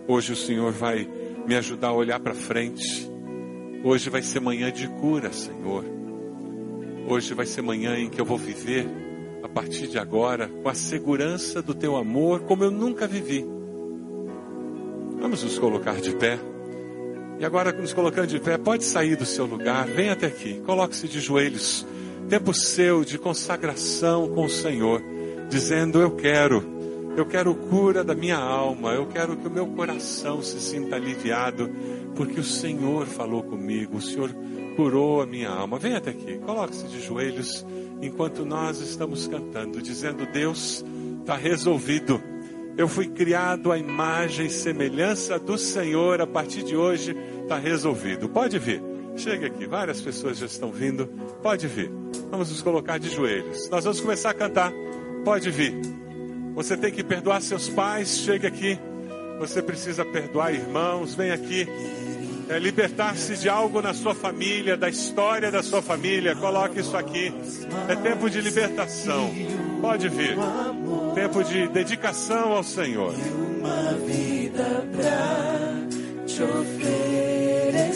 Hoje 0.09 0.33
o 0.33 0.35
Senhor 0.35 0.71
vai 0.71 1.07
me 1.45 1.55
ajudar 1.55 1.89
a 1.89 1.93
olhar 1.93 2.19
para 2.19 2.33
frente. 2.33 3.07
Hoje 3.83 4.09
vai 4.09 4.23
ser 4.23 4.39
manhã 4.39 4.71
de 4.71 4.87
cura, 4.87 5.31
Senhor. 5.31 5.85
Hoje 7.07 7.35
vai 7.35 7.45
ser 7.45 7.61
manhã 7.61 7.95
em 7.95 8.09
que 8.09 8.19
eu 8.19 8.25
vou 8.25 8.35
viver, 8.39 8.87
a 9.43 9.47
partir 9.47 9.85
de 9.85 9.99
agora, 9.99 10.47
com 10.47 10.67
a 10.67 10.73
segurança 10.73 11.61
do 11.61 11.75
teu 11.75 11.95
amor 11.95 12.39
como 12.39 12.63
eu 12.63 12.71
nunca 12.71 13.05
vivi. 13.05 13.45
Vamos 15.19 15.43
nos 15.43 15.59
colocar 15.59 16.01
de 16.01 16.15
pé. 16.15 16.39
E 17.37 17.45
agora, 17.45 17.71
nos 17.71 17.93
colocando 17.93 18.29
de 18.29 18.39
pé, 18.39 18.57
pode 18.57 18.85
sair 18.85 19.15
do 19.15 19.27
seu 19.27 19.45
lugar, 19.45 19.85
vem 19.85 20.09
até 20.09 20.25
aqui, 20.25 20.59
coloque-se 20.65 21.07
de 21.07 21.19
joelhos. 21.19 21.85
Tempo 22.27 22.51
seu 22.51 23.05
de 23.05 23.19
consagração 23.19 24.27
com 24.29 24.45
o 24.45 24.49
Senhor, 24.49 25.03
dizendo: 25.49 26.01
Eu 26.01 26.15
quero, 26.15 26.78
eu 27.15 27.25
quero 27.25 27.53
cura 27.55 28.03
da 28.03 28.13
minha 28.15 28.37
alma, 28.37 28.93
eu 28.93 29.07
quero 29.07 29.35
que 29.35 29.47
o 29.47 29.51
meu 29.51 29.67
coração 29.67 30.41
se 30.41 30.59
sinta 30.59 30.95
aliviado, 30.95 31.69
porque 32.15 32.39
o 32.39 32.43
Senhor 32.43 33.05
falou 33.05 33.43
comigo, 33.43 33.97
o 33.97 34.01
Senhor 34.01 34.29
curou 34.75 35.21
a 35.21 35.25
minha 35.25 35.49
alma. 35.49 35.77
Vem 35.77 35.95
até 35.95 36.11
aqui, 36.11 36.37
coloque-se 36.39 36.87
de 36.87 37.01
joelhos 37.01 37.65
enquanto 38.01 38.45
nós 38.45 38.79
estamos 38.79 39.27
cantando, 39.27 39.81
dizendo: 39.81 40.25
Deus, 40.25 40.83
está 41.21 41.35
resolvido 41.35 42.21
eu 42.79 42.87
fui 42.87 43.09
criado 43.09 43.73
à 43.73 43.77
imagem 43.77 44.45
e 44.45 44.49
semelhança 44.49 45.37
do 45.37 45.57
Senhor. 45.57 46.21
A 46.21 46.25
partir 46.25 46.63
de 46.63 46.77
hoje 46.77 47.13
está 47.41 47.57
resolvido. 47.57 48.29
Pode 48.29 48.57
vir. 48.57 48.81
Chega 49.17 49.47
aqui. 49.47 49.67
Várias 49.67 49.99
pessoas 49.99 50.37
já 50.37 50.45
estão 50.45 50.71
vindo. 50.71 51.05
Pode 51.43 51.67
vir. 51.67 51.91
Vamos 52.31 52.49
nos 52.49 52.61
colocar 52.61 52.97
de 52.97 53.09
joelhos. 53.09 53.69
Nós 53.69 53.83
vamos 53.83 53.99
começar 53.99 54.29
a 54.29 54.33
cantar. 54.33 54.71
Pode 55.25 55.51
vir. 55.51 55.98
Você 56.55 56.75
tem 56.75 56.91
que 56.91 57.03
perdoar 57.03 57.41
seus 57.41 57.69
pais. 57.69 58.19
Chega 58.19 58.47
aqui. 58.47 58.79
Você 59.39 59.61
precisa 59.61 60.03
perdoar 60.05 60.53
irmãos. 60.53 61.15
Vem 61.15 61.31
aqui. 61.31 61.67
É 62.49 62.57
libertar-se 62.57 63.37
de 63.37 63.47
algo 63.47 63.79
na 63.81 63.93
sua 63.93 64.15
família, 64.15 64.75
da 64.75 64.89
história 64.89 65.51
da 65.51 65.61
sua 65.61 65.81
família. 65.81 66.35
Coloque 66.35 66.79
isso 66.79 66.97
aqui. 66.97 67.31
É 67.87 67.95
tempo 67.95 68.29
de 68.29 68.41
libertação. 68.41 69.29
Pode 69.81 70.09
vir 70.09 70.35
tempo 71.13 71.43
de 71.43 71.67
dedicação 71.67 72.53
ao 72.53 72.63
Senhor. 72.63 73.13
Uma 73.13 73.93
vida 74.05 74.87
pra 74.95 75.75
te 76.25 76.41
oferecer, 76.43 77.89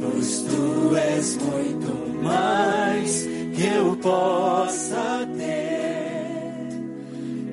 pois 0.00 0.42
tu 0.42 0.96
és 0.96 1.36
muito 1.38 2.22
mais 2.22 3.26
que 3.54 3.66
eu 3.66 3.96
possa 3.96 5.26
ter 5.36 5.75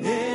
em 0.05 0.32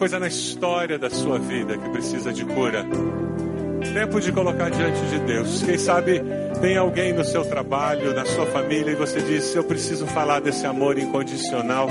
coisa 0.00 0.18
na 0.18 0.28
história 0.28 0.98
da 0.98 1.10
sua 1.10 1.38
vida 1.38 1.76
que 1.76 1.90
precisa 1.90 2.32
de 2.32 2.42
cura? 2.46 2.86
Tempo 3.92 4.18
de 4.18 4.32
colocar 4.32 4.70
diante 4.70 4.98
de 5.10 5.18
Deus. 5.18 5.62
Quem 5.62 5.76
sabe 5.76 6.22
tem 6.58 6.78
alguém 6.78 7.12
no 7.12 7.22
seu 7.22 7.44
trabalho, 7.44 8.14
na 8.14 8.24
sua 8.24 8.46
família, 8.46 8.92
e 8.92 8.94
você 8.94 9.20
diz: 9.20 9.54
Eu 9.54 9.62
preciso 9.62 10.06
falar 10.06 10.40
desse 10.40 10.64
amor 10.64 10.98
incondicional. 10.98 11.86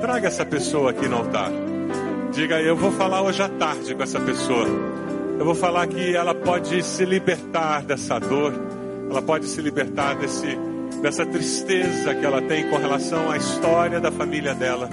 Traga 0.00 0.28
essa 0.28 0.46
pessoa 0.46 0.90
aqui 0.92 1.08
no 1.08 1.16
altar. 1.16 1.50
Diga: 2.30 2.60
Eu 2.60 2.76
vou 2.76 2.92
falar 2.92 3.20
hoje 3.22 3.42
à 3.42 3.48
tarde 3.48 3.96
com 3.96 4.02
essa 4.04 4.20
pessoa. 4.20 4.68
Eu 5.36 5.44
vou 5.44 5.56
falar 5.56 5.88
que 5.88 6.14
ela 6.14 6.36
pode 6.36 6.84
se 6.84 7.04
libertar 7.04 7.82
dessa 7.82 8.20
dor, 8.20 8.54
ela 9.10 9.20
pode 9.20 9.46
se 9.46 9.60
libertar 9.60 10.14
desse, 10.14 10.56
dessa 11.02 11.26
tristeza 11.26 12.14
que 12.14 12.24
ela 12.24 12.40
tem 12.42 12.70
com 12.70 12.76
relação 12.76 13.28
à 13.28 13.36
história 13.36 14.00
da 14.00 14.12
família 14.12 14.54
dela. 14.54 14.88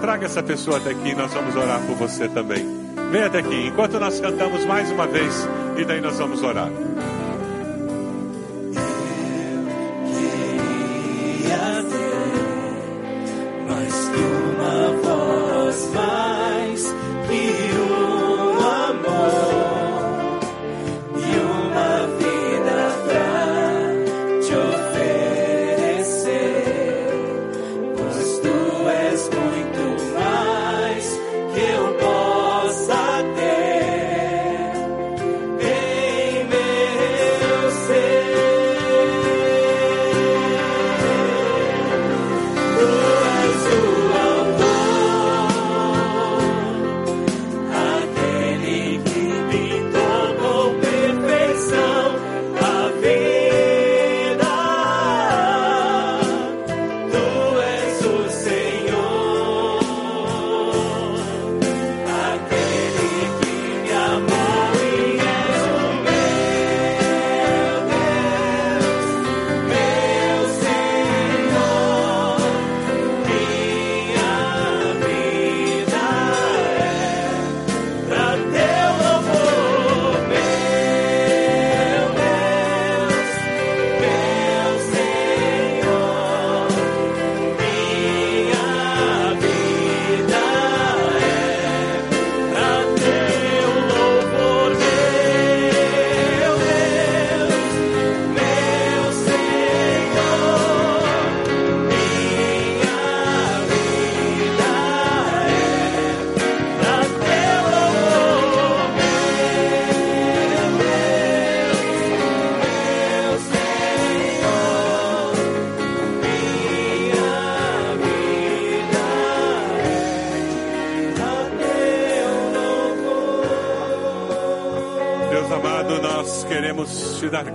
Traga 0.00 0.26
essa 0.26 0.42
pessoa 0.42 0.78
até 0.78 0.90
aqui, 0.90 1.14
nós 1.14 1.32
vamos 1.32 1.56
orar 1.56 1.80
por 1.80 1.96
você 1.96 2.28
também. 2.28 2.66
Vem 3.10 3.22
até 3.22 3.38
aqui, 3.38 3.66
enquanto 3.66 3.98
nós 3.98 4.20
cantamos 4.20 4.64
mais 4.64 4.90
uma 4.90 5.06
vez, 5.06 5.48
e 5.76 5.84
daí 5.84 6.00
nós 6.00 6.18
vamos 6.18 6.42
orar. 6.42 6.70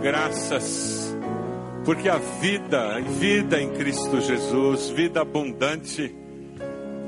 Graças, 0.03 1.15
porque 1.85 2.09
a 2.09 2.17
vida, 2.17 2.99
vida 2.99 3.61
em 3.61 3.69
Cristo 3.69 4.19
Jesus, 4.19 4.89
vida 4.89 5.21
abundante, 5.21 6.13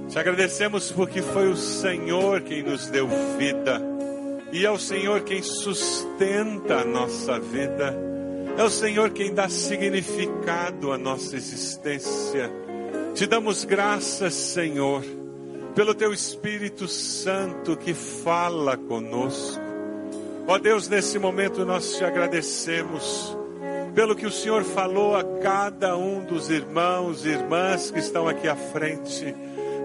te 0.08 0.18
agradecemos 0.18 0.94
porque 0.94 1.22
foi 1.22 1.50
o 1.50 1.58
Senhor 1.58 2.40
quem 2.42 2.64
nos 2.64 2.88
deu 2.88 3.06
vida, 3.38 3.82
e 4.50 4.66
é 4.66 4.72
o 4.72 4.80
Senhor 4.80 5.22
quem 5.24 5.44
sustenta 5.44 6.78
a 6.78 6.86
nossa 6.86 7.38
vida, 7.38 7.94
é 8.58 8.64
o 8.64 8.70
Senhor 8.70 9.10
quem 9.10 9.34
dá 9.34 9.50
significado 9.50 10.94
à 10.94 10.98
nossa 10.98 11.36
existência. 11.36 12.50
Te 13.14 13.28
damos 13.28 13.66
graças, 13.66 14.34
Senhor, 14.34 15.04
pelo 15.76 15.94
teu 15.94 16.14
Espírito 16.14 16.88
Santo 16.88 17.76
que 17.76 17.94
fala 17.94 18.78
conosco. 18.78 19.65
Ó 20.48 20.60
Deus, 20.60 20.88
nesse 20.88 21.18
momento 21.18 21.66
nós 21.66 21.98
te 21.98 22.04
agradecemos 22.04 23.36
pelo 23.96 24.16
que 24.16 24.28
o 24.28 24.32
Senhor 24.32 24.64
falou 24.64 25.16
a 25.16 25.24
cada 25.42 25.98
um 25.98 26.24
dos 26.24 26.52
irmãos 26.52 27.26
e 27.26 27.30
irmãs 27.30 27.90
que 27.90 28.00
estão 28.00 28.28
aqui 28.28 28.48
à 28.48 28.56
frente. 28.56 29.34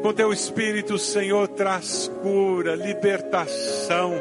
Com 0.02 0.12
teu 0.12 0.32
Espírito, 0.32 0.98
Senhor, 0.98 1.48
traz 1.48 2.11
cura, 2.22 2.74
libertação, 2.74 4.12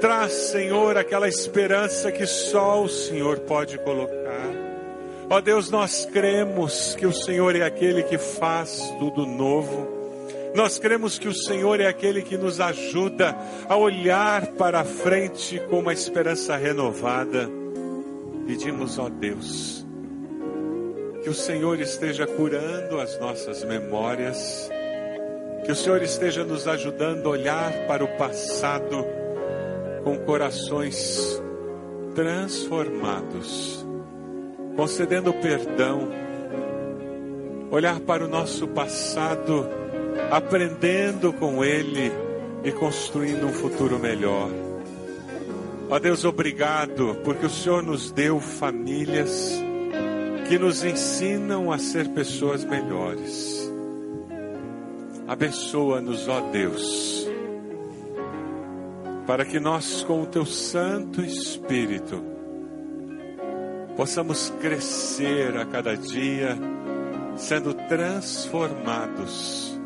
traz, 0.00 0.32
Senhor, 0.32 0.98
aquela 0.98 1.28
esperança 1.28 2.12
que 2.12 2.26
só 2.26 2.82
o 2.82 2.88
Senhor 2.88 3.38
pode 3.40 3.78
colocar. 3.78 4.48
Ó 5.30 5.40
Deus, 5.40 5.70
nós 5.70 6.04
cremos 6.06 6.94
que 6.96 7.06
o 7.06 7.12
Senhor 7.12 7.56
é 7.56 7.62
aquele 7.62 8.02
que 8.02 8.18
faz 8.18 8.92
tudo 8.98 9.24
novo. 9.24 9.97
Nós 10.54 10.78
cremos 10.78 11.18
que 11.18 11.28
o 11.28 11.34
Senhor 11.34 11.80
é 11.80 11.86
aquele 11.86 12.22
que 12.22 12.36
nos 12.36 12.60
ajuda 12.60 13.36
a 13.68 13.76
olhar 13.76 14.46
para 14.52 14.80
a 14.80 14.84
frente 14.84 15.60
com 15.68 15.80
uma 15.80 15.92
esperança 15.92 16.56
renovada. 16.56 17.48
Pedimos, 18.46 18.98
ó 18.98 19.08
Deus, 19.08 19.86
que 21.22 21.28
o 21.28 21.34
Senhor 21.34 21.78
esteja 21.80 22.26
curando 22.26 22.98
as 22.98 23.18
nossas 23.20 23.62
memórias, 23.64 24.70
que 25.64 25.72
o 25.72 25.76
Senhor 25.76 26.02
esteja 26.02 26.44
nos 26.44 26.66
ajudando 26.66 27.26
a 27.26 27.30
olhar 27.30 27.72
para 27.86 28.02
o 28.02 28.08
passado 28.16 29.04
com 30.02 30.16
corações 30.20 31.42
transformados, 32.14 33.86
concedendo 34.74 35.32
perdão, 35.34 36.08
olhar 37.70 38.00
para 38.00 38.24
o 38.24 38.28
nosso 38.28 38.66
passado, 38.68 39.68
aprendendo 40.30 41.32
com 41.32 41.64
Ele 41.64 42.12
e 42.64 42.72
construindo 42.72 43.46
um 43.46 43.52
futuro 43.52 43.98
melhor. 43.98 44.50
Ó 45.90 45.98
Deus, 45.98 46.24
obrigado, 46.24 47.16
porque 47.24 47.46
o 47.46 47.50
Senhor 47.50 47.82
nos 47.82 48.10
deu 48.10 48.40
famílias 48.40 49.58
que 50.48 50.58
nos 50.58 50.84
ensinam 50.84 51.70
a 51.70 51.78
ser 51.78 52.08
pessoas 52.08 52.64
melhores. 52.64 53.70
Abençoa-nos, 55.26 56.26
ó 56.26 56.40
Deus, 56.50 57.28
para 59.26 59.44
que 59.44 59.60
nós, 59.60 60.02
com 60.02 60.22
o 60.22 60.26
Teu 60.26 60.46
Santo 60.46 61.22
Espírito, 61.22 62.24
possamos 63.94 64.48
crescer 64.58 65.54
a 65.58 65.66
cada 65.66 65.94
dia, 65.94 66.56
sendo 67.36 67.74
transformados, 67.74 69.77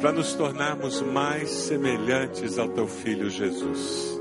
para 0.00 0.12
nos 0.12 0.34
tornarmos 0.34 1.00
mais 1.00 1.50
semelhantes 1.50 2.58
ao 2.58 2.68
Teu 2.68 2.86
Filho 2.86 3.28
Jesus. 3.28 4.20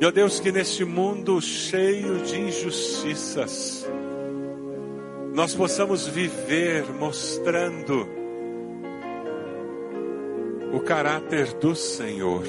E 0.00 0.06
ó 0.06 0.10
Deus, 0.10 0.40
que 0.40 0.52
neste 0.52 0.84
mundo 0.84 1.40
cheio 1.40 2.20
de 2.20 2.40
injustiças, 2.40 3.86
nós 5.34 5.54
possamos 5.54 6.06
viver 6.06 6.84
mostrando 6.98 8.08
o 10.72 10.80
caráter 10.80 11.52
do 11.54 11.74
Senhor, 11.74 12.44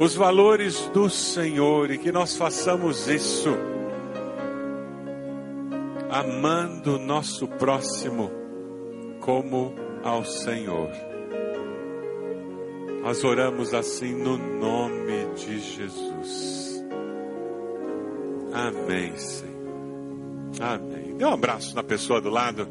os 0.00 0.14
valores 0.14 0.88
do 0.92 1.08
Senhor 1.08 1.90
e 1.90 1.98
que 1.98 2.10
nós 2.10 2.36
façamos 2.36 3.08
isso 3.08 3.50
amando 6.10 6.96
o 6.96 6.98
nosso 6.98 7.46
próximo 7.46 8.30
como 9.20 9.85
ao 10.06 10.24
Senhor. 10.24 10.90
Nós 13.02 13.22
oramos 13.24 13.74
assim 13.74 14.14
no 14.14 14.36
nome 14.36 15.34
de 15.34 15.58
Jesus. 15.58 16.84
Amém, 18.52 19.16
Senhor. 19.16 19.56
Amém. 20.60 21.16
Dê 21.16 21.24
um 21.24 21.32
abraço 21.32 21.74
na 21.74 21.82
pessoa 21.82 22.20
do 22.20 22.30
lado, 22.30 22.68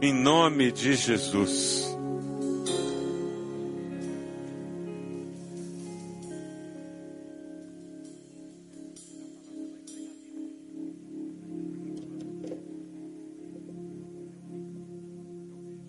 em 0.00 0.12
nome 0.12 0.72
de 0.72 0.94
Jesus. 0.94 1.95